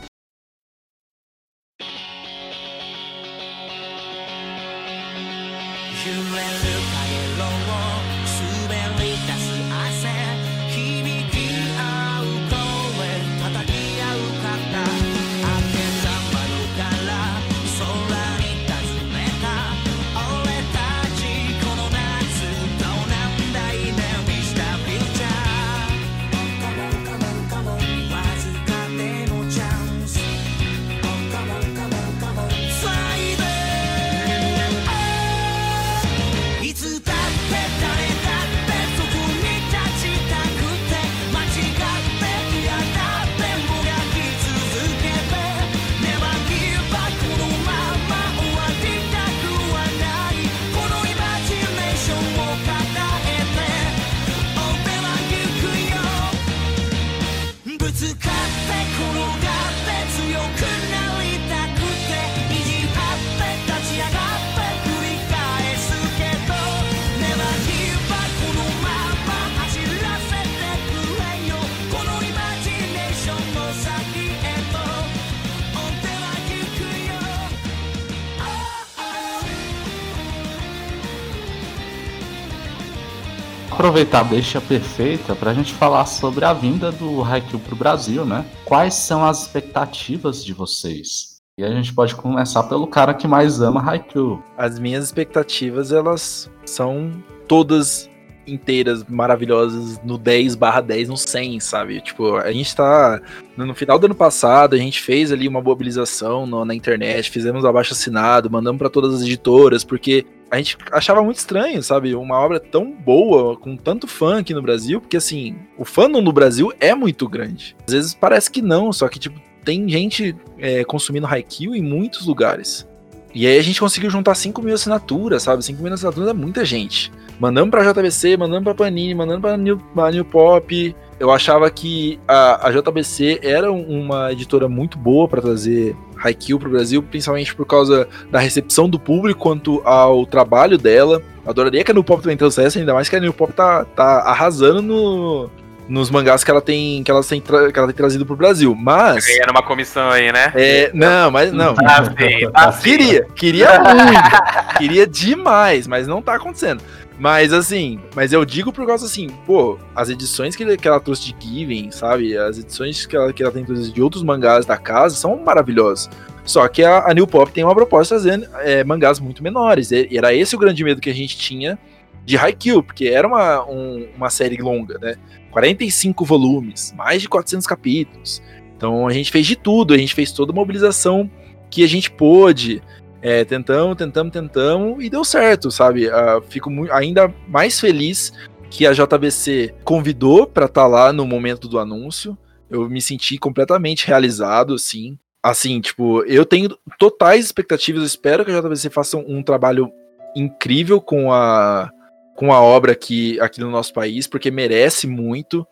[83.79, 87.79] Aproveitar a deixa perfeita para a gente falar sobre a vinda do Haikyuu para o
[87.79, 88.45] Brasil, né?
[88.65, 91.39] Quais são as expectativas de vocês?
[91.57, 94.43] E a gente pode começar pelo cara que mais ama Haikyuu.
[94.57, 98.11] As minhas expectativas, elas são todas
[98.49, 102.01] inteiras, maravilhosas, no 10 barra 10, no 100, sabe?
[102.01, 103.21] Tipo, a gente tá...
[103.57, 107.65] No final do ano passado, a gente fez ali uma mobilização no, na internet, fizemos
[107.65, 112.15] abaixo assinado, mandamos para todas as editoras, porque a gente achava muito estranho, sabe?
[112.15, 116.33] Uma obra tão boa, com tanto fã aqui no Brasil, porque assim, o fandom no
[116.33, 117.77] Brasil é muito grande.
[117.87, 122.27] Às vezes parece que não, só que, tipo, tem gente é, consumindo Haikyuu em muitos
[122.27, 122.88] lugares.
[123.35, 125.65] E aí a gente conseguiu juntar 5 mil assinaturas, sabe?
[125.65, 127.13] 5 mil assinaturas é muita gente.
[127.39, 130.97] Mandamos pra JBC, mandamos pra Panini, mandando pra New, pra New Pop.
[131.21, 136.71] Eu achava que a, a JBC era uma editora muito boa para trazer Haikyuu pro
[136.71, 141.23] Brasil, principalmente por causa da recepção do público quanto ao trabalho dela.
[141.47, 144.21] Adoraria que a New Pop também trouxesse, ainda mais que a New Pop tá, tá
[144.21, 145.51] arrasando no,
[145.89, 148.75] nos mangás que ela tem que ela tem, tra- que ela tem trazido pro Brasil.
[148.75, 150.53] Mas Ganhando uma comissão aí, né?
[150.55, 151.75] é, não, mas não.
[151.85, 152.83] Ah, sim, tá sim.
[152.83, 154.77] Queria, queria muito.
[154.79, 156.83] queria demais, mas não tá acontecendo.
[157.19, 161.01] Mas assim, mas eu digo por causa assim, pô, as edições que, ele- que ela
[161.01, 162.37] trouxe de Given, sabe?
[162.39, 166.09] As edições que ela, que ela tem trazido de outros mangás da casa são maravilhosas.
[166.45, 169.91] Só que a, a New Pop tem uma proposta de trazer é, mangás muito menores.
[169.91, 171.77] E era esse o grande medo que a gente tinha
[172.25, 175.17] de Haikyuu, porque era uma, um- uma série longa, né?
[175.59, 178.41] 45 volumes, mais de 400 capítulos.
[178.77, 181.29] Então a gente fez de tudo, a gente fez toda a mobilização
[181.69, 182.81] que a gente pôde.
[183.21, 186.09] É, tentamos, tentamos, tentamos e deu certo, sabe?
[186.09, 188.33] Ah, fico ainda mais feliz
[188.71, 192.39] que a JBC convidou pra estar lá no momento do anúncio.
[192.71, 195.19] Eu me senti completamente realizado, assim.
[195.43, 196.69] Assim, tipo, eu tenho
[197.01, 198.03] totais expectativas.
[198.03, 199.91] Eu espero que a JBC faça um, um trabalho
[200.37, 201.91] incrível com a,
[202.39, 205.67] com a obra aqui, aqui no nosso país, porque merece muito.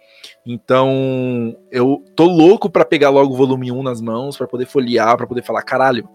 [0.44, 5.16] Então, eu tô louco pra pegar logo o volume 1 nas mãos, pra poder folhear,
[5.16, 6.08] pra poder falar, caralho,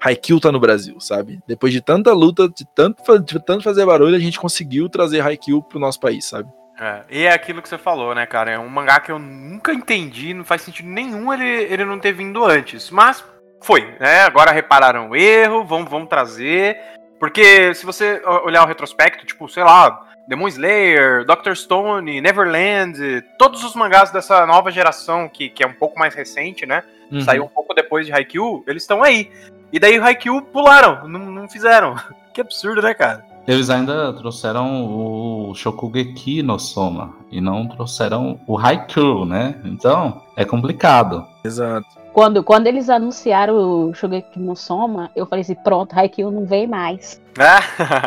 [0.00, 1.38] Haikyuu tá no Brasil, sabe?
[1.46, 5.62] Depois de tanta luta, de tanto, de tanto fazer barulho, a gente conseguiu trazer Haikyuu
[5.62, 6.50] pro nosso país, sabe?
[6.80, 8.50] É, e é aquilo que você falou, né, cara?
[8.50, 12.10] É um mangá que eu nunca entendi, não faz sentido nenhum ele, ele não ter
[12.10, 12.90] vindo antes.
[12.90, 13.24] Mas
[13.62, 14.22] foi, né?
[14.22, 16.76] Agora repararam o erro, vão, vão trazer.
[17.22, 23.62] Porque se você olhar o retrospecto, tipo, sei lá, Demon Slayer, Doctor Stone, Neverland, todos
[23.62, 26.82] os mangás dessa nova geração, que, que é um pouco mais recente, né?
[27.12, 27.20] Uhum.
[27.20, 29.30] Saiu um pouco depois de Haikyuu, eles estão aí.
[29.72, 31.94] E daí o Haikyuu pularam, não, não fizeram.
[32.34, 33.22] Que absurdo, né, cara?
[33.46, 39.60] Eles ainda trouxeram o Shokugeki no Soma e não trouxeram o Haikyuu, né?
[39.64, 41.24] Então, é complicado.
[41.44, 42.01] Exato.
[42.12, 43.54] Quando, quando eles anunciaram
[43.88, 47.20] o Shogeki no Soma, eu falei assim, pronto, Haikyuu não vem mais.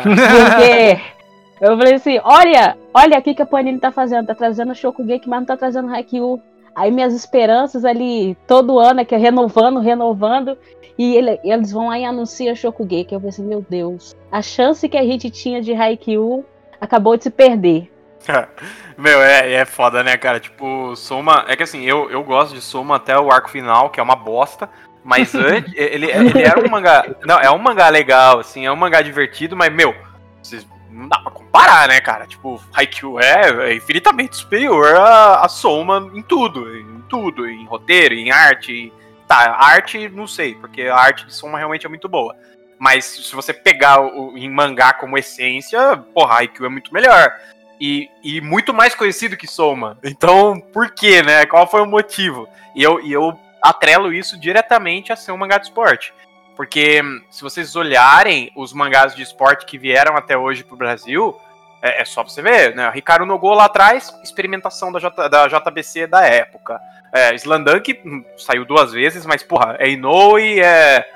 [0.02, 1.00] Porque
[1.60, 5.40] eu falei assim, olha, olha aqui que a Panini tá fazendo, tá trazendo Shokugeki, mas
[5.40, 6.40] não tá trazendo Haikyuu.
[6.74, 10.56] Aí minhas esperanças ali, todo ano, é que é renovando, renovando,
[10.98, 13.12] e ele- eles vão lá e anunciam Shokugeki.
[13.14, 16.44] Eu falei assim, meu Deus, a chance que a gente tinha de Haikyuu
[16.80, 17.90] acabou de se perder.
[18.96, 20.40] Meu, é, é foda, né, cara?
[20.40, 21.44] Tipo, Soma.
[21.48, 24.16] É que assim, eu, eu gosto de Soma até o arco final, que é uma
[24.16, 24.68] bosta.
[25.04, 27.04] Mas antes, ele, ele era um mangá.
[27.24, 29.94] Não, é um mangá legal, assim, é um mangá divertido, mas, meu,
[30.42, 32.26] vocês- não dá pra comparar, né, cara?
[32.26, 36.76] Tipo, Haikyuu é, é infinitamente superior a, a Soma em tudo.
[36.76, 38.92] Em tudo, em roteiro, em arte.
[39.28, 42.34] Tá, arte, não sei, porque a arte de Soma realmente é muito boa.
[42.78, 47.32] Mas se você pegar o, em mangá como essência, porra, Haikyuu é muito melhor
[47.80, 49.98] e, e muito mais conhecido que Soma.
[50.02, 51.46] Então, por quê, né?
[51.46, 52.48] Qual foi o motivo?
[52.74, 56.12] E eu, e eu atrelo isso diretamente a ser um mangá de esporte.
[56.56, 61.38] Porque hum, se vocês olharem os mangás de esporte que vieram até hoje pro Brasil,
[61.82, 62.90] é, é só você ver, né?
[62.92, 66.80] Ricardo Nogô lá atrás, experimentação da, J, da JBC da época.
[67.12, 71.06] É, Slandunk hum, saiu duas vezes, mas, porra, é Inoue, é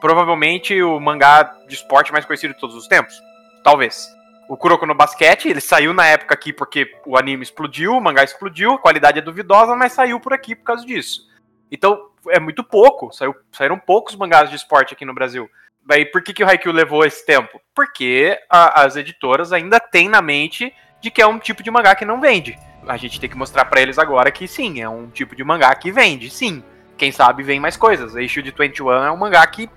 [0.00, 3.20] provavelmente o mangá de esporte mais conhecido de todos os tempos.
[3.62, 4.17] Talvez.
[4.48, 8.24] O Kuroko no Basquete, ele saiu na época aqui porque o anime explodiu, o mangá
[8.24, 11.28] explodiu, a qualidade é duvidosa, mas saiu por aqui por causa disso.
[11.70, 15.50] Então, é muito pouco, saiu, saíram poucos mangás de esporte aqui no Brasil.
[15.86, 17.60] Daí, por que, que o Haikyuu levou esse tempo?
[17.74, 21.94] Porque a- as editoras ainda têm na mente de que é um tipo de mangá
[21.94, 22.58] que não vende.
[22.86, 25.74] A gente tem que mostrar pra eles agora que sim, é um tipo de mangá
[25.74, 26.62] que vende, sim.
[26.96, 28.16] Quem sabe vem mais coisas.
[28.16, 29.68] A Issue de 21 é um mangá que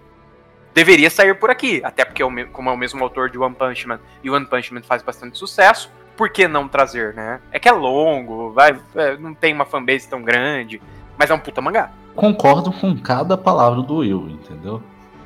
[0.73, 1.81] deveria sair por aqui.
[1.83, 4.73] Até porque, é como é o mesmo autor de One Punch Man e One Punch
[4.73, 7.39] Man faz bastante sucesso, por que não trazer, né?
[7.51, 10.81] É que é longo, vai, é, não tem uma fanbase tão grande,
[11.17, 11.91] mas é um puta mangá.
[12.15, 14.81] Concordo com cada palavra do Will, entendeu?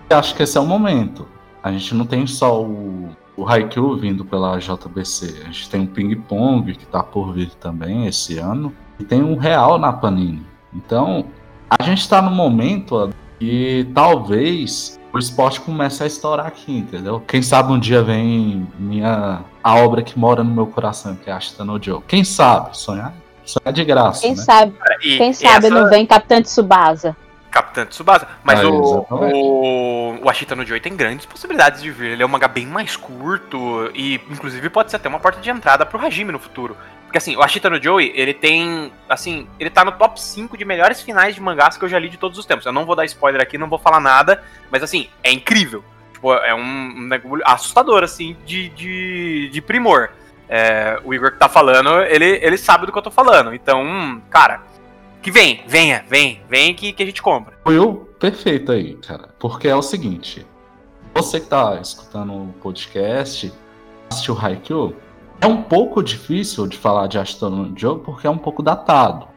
[0.10, 1.28] Eu acho que esse é o momento.
[1.64, 5.42] A gente não tem só o, o Haikyuu vindo pela JBC.
[5.42, 8.72] A gente tem o Ping Pong, que tá por vir também esse ano.
[9.00, 10.46] E tem um Real na Panini.
[10.74, 11.26] Então,
[11.70, 13.10] a gente tá no momento
[13.40, 17.22] que talvez o esporte comece a estourar aqui, entendeu?
[17.28, 21.34] Quem sabe um dia vem minha a obra que mora no meu coração, que é
[21.34, 22.02] Ashita no Joe.
[22.08, 22.78] Quem sabe?
[22.78, 23.14] Sonhar,
[23.46, 24.44] sonhar de graça, Quem né?
[24.44, 24.74] sabe,
[25.04, 27.16] E quem sabe essa- não vem Capitã Tsubasa.
[27.50, 28.28] Capitã Tsubasa.
[28.44, 32.12] Mas Ah, o, o, o Ashita no Joy tem grandes possibilidades de vir.
[32.12, 35.50] Ele é um mangá bem mais curto e, inclusive, pode ser até uma porta de
[35.50, 36.76] entrada pro Hajime no futuro.
[37.16, 40.66] Porque, assim, o Ashita no Joy, ele tem, assim, ele tá no top 5 de
[40.66, 42.66] melhores finais de mangás que eu já li de todos os tempos.
[42.66, 45.82] Eu não vou dar spoiler aqui, não vou falar nada, mas, assim, é incrível.
[46.12, 50.10] Tipo, é um, um negócio assustador, assim, de, de, de primor.
[50.50, 53.56] É, o Igor que tá falando, ele, ele sabe do que eu tô falando.
[53.56, 54.62] Então, hum, cara,
[55.22, 57.58] que vem, venha, vem, vem que, que a gente compra.
[57.66, 59.30] Will perfeito aí, cara.
[59.40, 60.46] Porque é o seguinte:
[61.14, 63.54] você que tá escutando o podcast,
[64.10, 64.94] assistiu Haikyuu,
[65.42, 69.28] É um pouco difícil de falar de Ashton Joe porque é um pouco datado.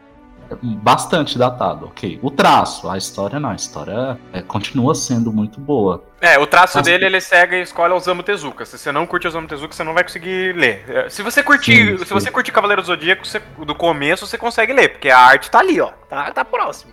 [0.50, 2.18] É bastante datado, ok.
[2.22, 6.02] O traço, a história não, a história é, continua sendo muito boa.
[6.20, 6.86] É, o traço Mas...
[6.86, 8.64] dele ele segue e escolhe Osamu Tezuka.
[8.64, 10.84] Se você não curte Osamu Tezuka, você não vai conseguir ler.
[10.88, 14.38] É, se você curtir, sim, se você curtir Cavaleiro do Zodíaco, você, do começo você
[14.38, 15.90] consegue ler, porque a arte tá ali, ó.
[16.08, 16.92] Tá, tá próximo.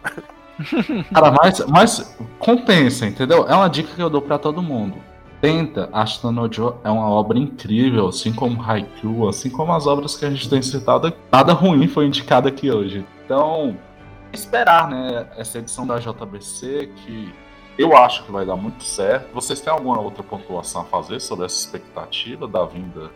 [1.13, 3.45] Cara, mas, mas compensa, entendeu?
[3.47, 4.97] É uma dica que eu dou para todo mundo.
[5.45, 10.17] Tenta, Ashton no Joe é uma obra incrível, assim como Haikyuu, assim como as obras
[10.17, 11.13] que a gente tem citado.
[11.31, 13.05] Nada ruim foi indicado aqui hoje.
[13.23, 13.77] Então,
[14.33, 17.31] esperar, né, essa edição da JBC, que
[17.77, 19.31] eu acho que vai dar muito certo.
[19.35, 23.11] Vocês têm alguma outra pontuação a fazer sobre essa expectativa da vinda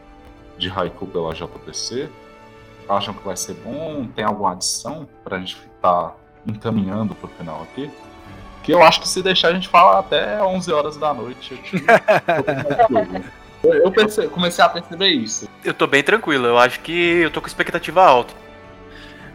[0.55, 2.11] de Haiku pela JBC?
[2.87, 4.05] Acham que vai ser bom?
[4.15, 6.15] Tem alguma adição para a gente estar
[6.45, 7.89] encaminhando para o final aqui?
[8.69, 11.59] Que eu acho que se deixar a gente fala até 11 horas da noite.
[13.63, 15.49] Eu, eu pensei, comecei a perceber isso.
[15.65, 18.31] Eu tô bem tranquilo, eu acho que eu tô com expectativa alta.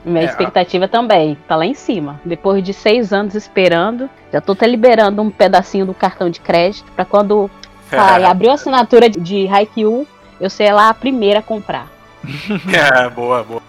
[0.05, 2.21] Minha é, expectativa também, tá lá em cima.
[2.25, 6.93] Depois de seis anos esperando, já tô até liberando um pedacinho do cartão de crédito
[6.93, 7.51] para quando
[7.91, 8.25] é.
[8.25, 10.07] abriu a assinatura de Haikyuu,
[10.41, 11.89] eu ser lá a primeira a comprar.
[12.73, 13.63] é, boa, boa.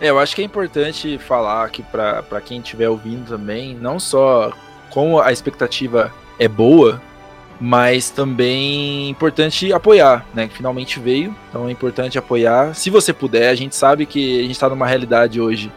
[0.00, 4.52] É, eu acho que é importante falar aqui para quem estiver ouvindo também, não só
[4.90, 7.00] como a expectativa é boa,
[7.60, 10.46] mas também é importante apoiar, né?
[10.48, 12.74] Que finalmente veio, então é importante apoiar.
[12.74, 15.72] Se você puder, a gente sabe que a gente está numa realidade hoje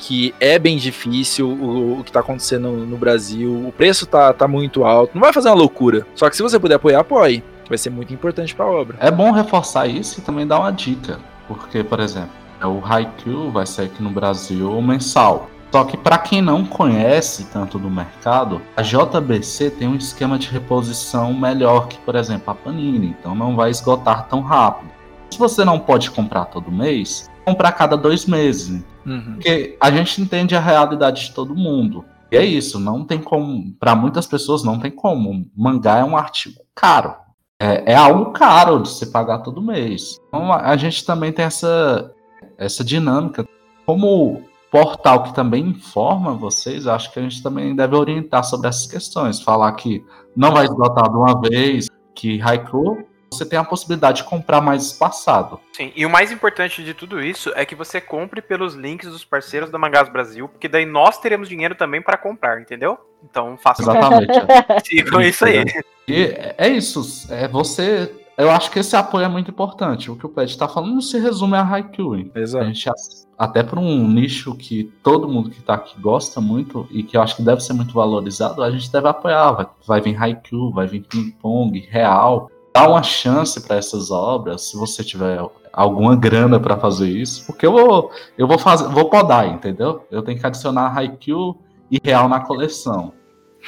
[0.00, 4.32] que é bem difícil o, o que está acontecendo no, no, Brasil, o preço tá,
[4.32, 6.06] tá muito alto, não vai fazer uma loucura.
[6.14, 7.44] Só que se você puder apoiar, apoie.
[7.68, 8.96] Vai ser muito importante para a obra.
[8.98, 12.30] É bom reforçar isso e também dar uma dica, porque, por exemplo,
[12.64, 15.48] o Haikyuu vai sair aqui no Brasil mensal.
[15.72, 20.48] Só que para quem não conhece tanto do mercado, a JBC tem um esquema de
[20.48, 24.90] reposição melhor que, por exemplo, a Panini, então não vai esgotar tão rápido.
[25.30, 28.84] Se você não pode comprar todo mês, comprar cada dois meses.
[29.06, 29.34] Uhum.
[29.34, 32.04] Porque a gente entende a realidade de todo mundo.
[32.32, 33.72] E é isso, não tem como.
[33.78, 35.48] Para muitas pessoas, não tem como.
[35.56, 37.14] Mangá é um artigo caro.
[37.60, 40.18] É, é algo caro de se pagar todo mês.
[40.28, 42.10] Então a gente também tem essa,
[42.58, 43.46] essa dinâmica.
[43.84, 48.86] Como portal que também informa vocês, acho que a gente também deve orientar sobre essas
[48.86, 49.40] questões.
[49.40, 50.04] Falar que
[50.36, 54.86] não vai esgotar de uma vez, que Haiku você tem a possibilidade de comprar mais
[54.86, 55.60] espaçado.
[55.72, 59.24] Sim, e o mais importante de tudo isso é que você compre pelos links dos
[59.24, 62.98] parceiros da Mangás Brasil, porque daí nós teremos dinheiro também para comprar, entendeu?
[63.22, 64.32] Então faça Exatamente.
[64.84, 65.64] Sigam isso aí.
[66.08, 70.10] E é isso, é você eu acho que esse apoio é muito importante.
[70.10, 72.30] O que o Pet está falando não se resume a Haikyuu.
[72.34, 72.64] Exato.
[72.64, 72.90] A gente,
[73.38, 77.22] até para um nicho que todo mundo que está aqui gosta muito e que eu
[77.22, 79.52] acho que deve ser muito valorizado, a gente deve apoiar.
[79.52, 82.50] Vai, vai vir Haikyuu, vai vir Ping Pong, Real.
[82.72, 85.40] Dá uma chance para essas obras, se você tiver
[85.72, 90.06] alguma grana para fazer isso, porque eu vou, eu vou fazer, vou podar, entendeu?
[90.10, 91.56] Eu tenho que adicionar Haikyuu
[91.90, 93.12] e Real na coleção.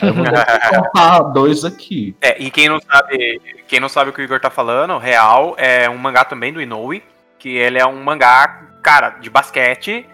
[0.01, 2.16] Eu vou contar dois aqui.
[2.20, 5.55] É, e quem não sabe, quem não sabe o que o Igor tá falando, Real
[5.59, 7.03] é um mangá também do Inoue,
[7.38, 10.07] que ele é um mangá, cara, de basquete,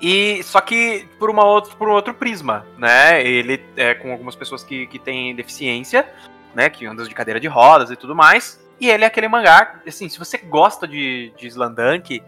[0.00, 3.24] e só que por uma outro, por um outro prisma, né?
[3.24, 6.06] Ele é com algumas pessoas que, que têm deficiência,
[6.54, 8.62] né, que andam de cadeira de rodas e tudo mais.
[8.80, 12.22] E ele é aquele mangá, assim, se você gosta de, de Slandunk,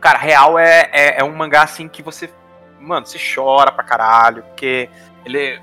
[0.00, 2.30] cara, Real é, é, é um mangá assim que você,
[2.80, 4.88] mano, você chora pra caralho, porque
[5.24, 5.60] ele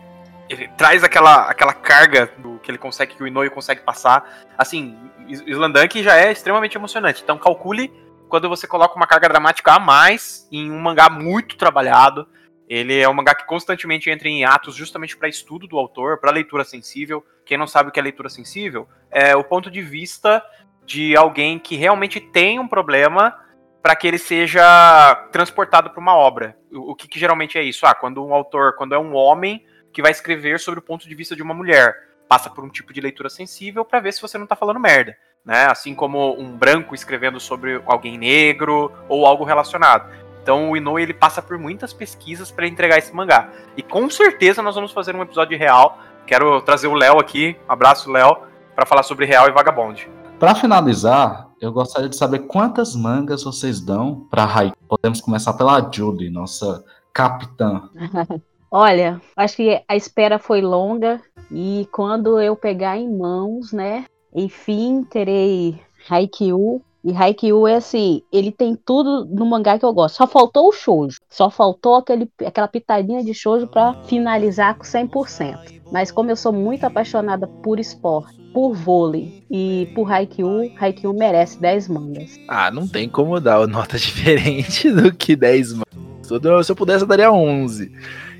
[0.50, 4.46] ele traz aquela, aquela carga do que ele consegue, que o Inoue consegue passar.
[4.58, 7.22] Assim, Slandunk já é extremamente emocionante.
[7.24, 7.92] Então calcule
[8.30, 12.28] quando você coloca uma carga dramática a mais em um mangá muito trabalhado.
[12.68, 16.32] Ele é um mangá que constantemente entra em atos justamente para estudo do autor, para
[16.32, 17.24] leitura sensível.
[17.46, 20.44] Quem não sabe o que é leitura sensível, é o ponto de vista
[20.84, 23.36] de alguém que realmente tem um problema
[23.82, 26.58] para que ele seja transportado para uma obra.
[26.72, 27.86] O, o que, que geralmente é isso?
[27.86, 29.64] Ah, quando um autor, quando é um homem
[29.96, 31.96] que vai escrever sobre o ponto de vista de uma mulher.
[32.28, 35.16] Passa por um tipo de leitura sensível para ver se você não tá falando merda.
[35.46, 35.68] Né?
[35.68, 40.14] Assim como um branco escrevendo sobre alguém negro ou algo relacionado.
[40.44, 43.50] Então o Inoue ele passa por muitas pesquisas para entregar esse mangá.
[43.78, 45.98] E com certeza nós vamos fazer um episódio real.
[46.28, 48.40] Quero trazer o Léo aqui, abraço Léo,
[48.76, 50.10] para falar sobre Real e Vagabond.
[50.38, 54.74] Para finalizar, eu gostaria de saber quantas mangas vocês dão para Rai.
[54.90, 56.84] Podemos começar pela Julie, nossa
[57.14, 57.90] capitã.
[58.78, 64.04] Olha, acho que a espera foi longa e quando eu pegar em mãos, né,
[64.34, 70.18] enfim, terei Haikyuu E Haikyuu é assim, ele tem tudo no mangá que eu gosto.
[70.18, 71.20] Só faltou o shoujo.
[71.30, 75.82] Só faltou aquele, aquela pitadinha de shoujo para finalizar com 100%.
[75.90, 81.62] Mas como eu sou muito apaixonada por esporte, por vôlei e por Haikyuu, Haikyuu merece
[81.62, 82.38] 10 mangas.
[82.50, 85.86] Ah, não tem como dar uma nota diferente do que 10 mangas.
[86.26, 87.92] Se eu pudesse, eu daria 11.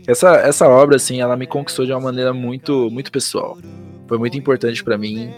[0.08, 3.58] Essa, essa obra, assim, ela me conquistou de uma maneira muito, muito pessoal.
[4.08, 5.32] Foi muito importante para mim.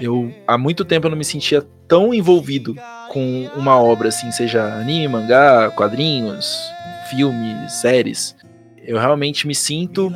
[0.00, 2.74] Eu, há muito tempo, eu não me sentia tão envolvido
[3.10, 6.58] com uma obra, assim, seja anime, mangá, quadrinhos,
[7.10, 8.34] filmes, séries.
[8.82, 10.12] Eu realmente me sinto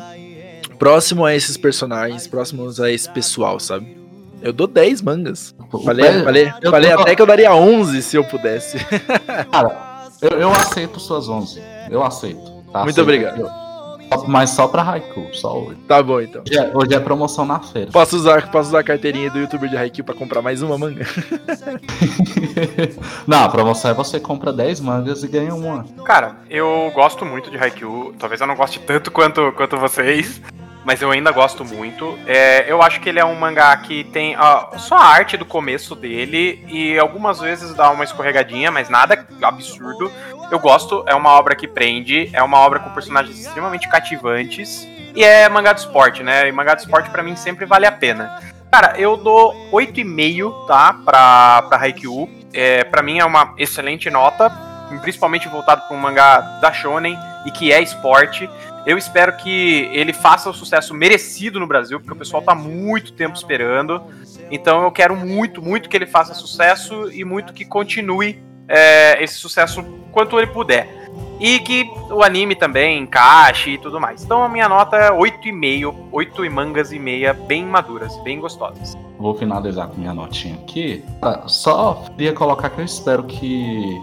[0.79, 3.97] próximo a esses personagens, próximos a esse pessoal, sabe?
[4.41, 5.55] Eu dou 10 mangas.
[5.85, 8.79] Falei, falei, eu falei até que eu daria 11 se eu pudesse.
[9.51, 11.61] Cara, eu, eu aceito suas 11.
[11.91, 12.41] Eu aceito.
[12.73, 12.85] Tá?
[12.85, 13.03] Muito aceito.
[13.03, 13.68] obrigado.
[14.27, 15.79] Mas só pra Haiku, só hoje.
[15.87, 16.43] Tá bom, então.
[16.43, 17.91] Hoje é, hoje é, promoção na feira.
[17.91, 21.07] Posso usar, posso usar a carteirinha do youtuber de Haiku pra comprar mais uma manga?
[23.27, 25.85] não, a promoção é você compra 10 mangas e ganha uma.
[26.05, 28.15] Cara, eu gosto muito de Haikyuu.
[28.19, 30.41] Talvez eu não goste tanto quanto, quanto vocês
[30.89, 32.19] mas eu ainda gosto muito.
[32.27, 34.35] É, eu acho que ele é um mangá que tem
[34.79, 40.11] só a arte do começo dele e algumas vezes dá uma escorregadinha, mas nada absurdo.
[40.51, 45.23] Eu gosto, é uma obra que prende, é uma obra com personagens extremamente cativantes e
[45.23, 46.49] é mangá de esporte, né?
[46.49, 48.41] E mangá de esporte para mim sempre vale a pena.
[48.71, 50.93] Cara, eu dou 8,5, tá?
[51.05, 52.31] Pra, pra Haikyuu.
[52.53, 54.51] É, pra mim é uma excelente nota,
[55.03, 58.49] principalmente voltado para um mangá da Shonen e que é esporte.
[58.87, 63.13] Eu espero que ele faça o sucesso merecido no Brasil, porque o pessoal tá muito
[63.13, 64.03] tempo esperando.
[64.51, 69.35] Então eu quero muito, muito que ele faça sucesso e muito que continue é, esse
[69.35, 70.99] sucesso quanto ele puder.
[71.41, 74.25] E que o anime também encaixe e tudo mais.
[74.25, 78.97] Então a minha nota é 8,5, 8 mangas e meia, bem maduras, bem gostosas.
[79.19, 81.05] Vou finalizar com minha notinha aqui.
[81.47, 84.01] Só queria colocar que eu espero que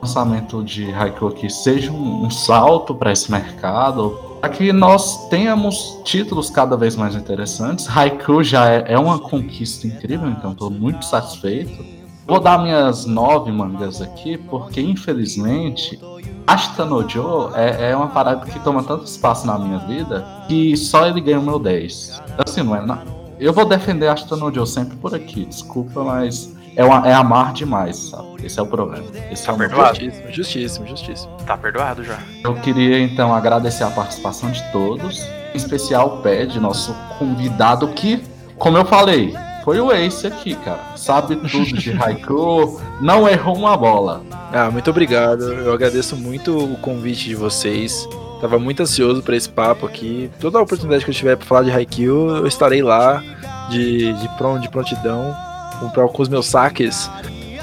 [0.00, 6.00] lançamento de Haikyuu aqui seja um, um salto para esse mercado, para que nós tenhamos
[6.04, 7.88] títulos cada vez mais interessantes.
[7.88, 11.97] Haikyuu já é, é uma conquista incrível, então estou muito satisfeito.
[12.28, 15.98] Vou dar minhas nove mangas aqui, porque infelizmente
[16.46, 20.76] Ashita no Joe é, é, uma parada que toma tanto espaço na minha vida que
[20.76, 22.22] só ele ganha o meu 10.
[22.36, 22.84] Assim, não é.
[22.84, 22.98] Na...
[23.40, 27.54] Eu vou defender Ashita no Joe sempre por aqui, desculpa, mas é, uma, é amar
[27.54, 28.44] demais, sabe?
[28.44, 29.06] Esse é o problema.
[29.32, 29.98] Esse tá é perdoado?
[29.98, 31.32] Justíssimo, justíssimo, justíssimo.
[31.46, 32.18] Tá perdoado já.
[32.44, 35.22] Eu queria então agradecer a participação de todos,
[35.54, 38.22] em especial o Ped, nosso convidado que,
[38.58, 40.96] como eu falei, foi o Ace aqui, cara.
[41.08, 44.22] Sabe tudo de Haiku, não errou uma bola.
[44.52, 45.54] Ah, muito obrigado.
[45.54, 48.06] Eu agradeço muito o convite de vocês.
[48.42, 50.30] Tava muito ansioso para esse papo aqui.
[50.38, 53.24] Toda a oportunidade que eu tiver para falar de Haikyuu, eu estarei lá
[53.70, 55.34] de, de, pron de prontidão
[55.80, 57.10] com, com os meus saques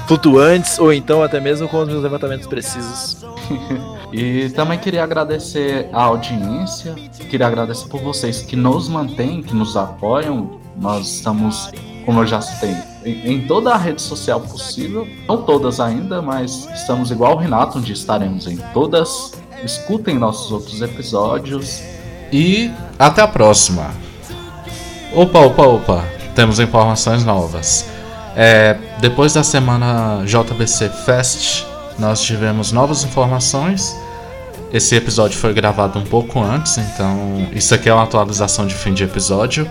[0.08, 3.24] flutuantes ou então até mesmo com os meus levantamentos precisos.
[4.12, 6.96] e também queria agradecer a audiência,
[7.30, 10.58] queria agradecer por vocês que nos mantêm, que nos apoiam.
[10.76, 11.70] Nós estamos,
[12.06, 17.10] como eu já citei, em, toda a rede social possível, não todas ainda, mas estamos
[17.10, 19.32] igual o Renato, onde estaremos em todas.
[19.64, 21.82] Escutem nossos outros episódios.
[22.32, 23.90] E até a próxima.
[25.12, 26.04] Opa, opa, opa.
[26.36, 27.86] Temos informações novas.
[28.36, 31.64] É, depois da semana JBC Fest,
[31.98, 33.96] nós tivemos novas informações.
[34.72, 38.92] Esse episódio foi gravado um pouco antes, então isso aqui é uma atualização de fim
[38.92, 39.68] de episódio.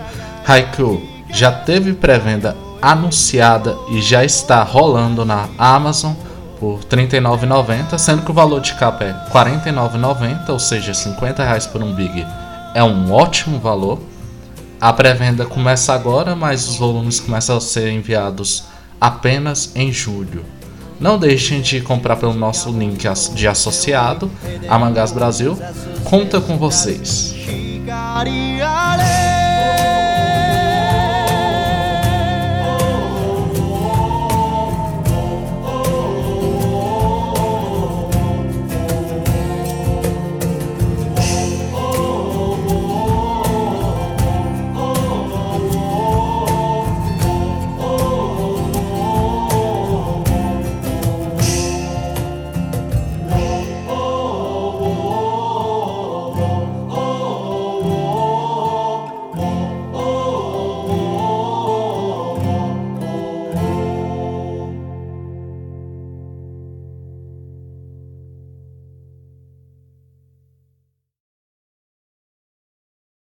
[0.48, 6.14] Haiku já teve pré-venda anunciada e já está rolando na Amazon
[6.58, 11.44] por R$ 39,90, sendo que o valor de capa é R$ 49,90, ou seja, 50
[11.44, 12.26] reais por um Big.
[12.74, 14.00] É um ótimo valor.
[14.80, 18.64] A pré-venda começa agora, mas os volumes começam a ser enviados
[19.00, 20.46] apenas em julho.
[20.98, 24.32] Não deixem de comprar pelo nosso link de associado,
[24.70, 25.60] a Mangás Brasil.
[26.06, 27.36] Conta com vocês.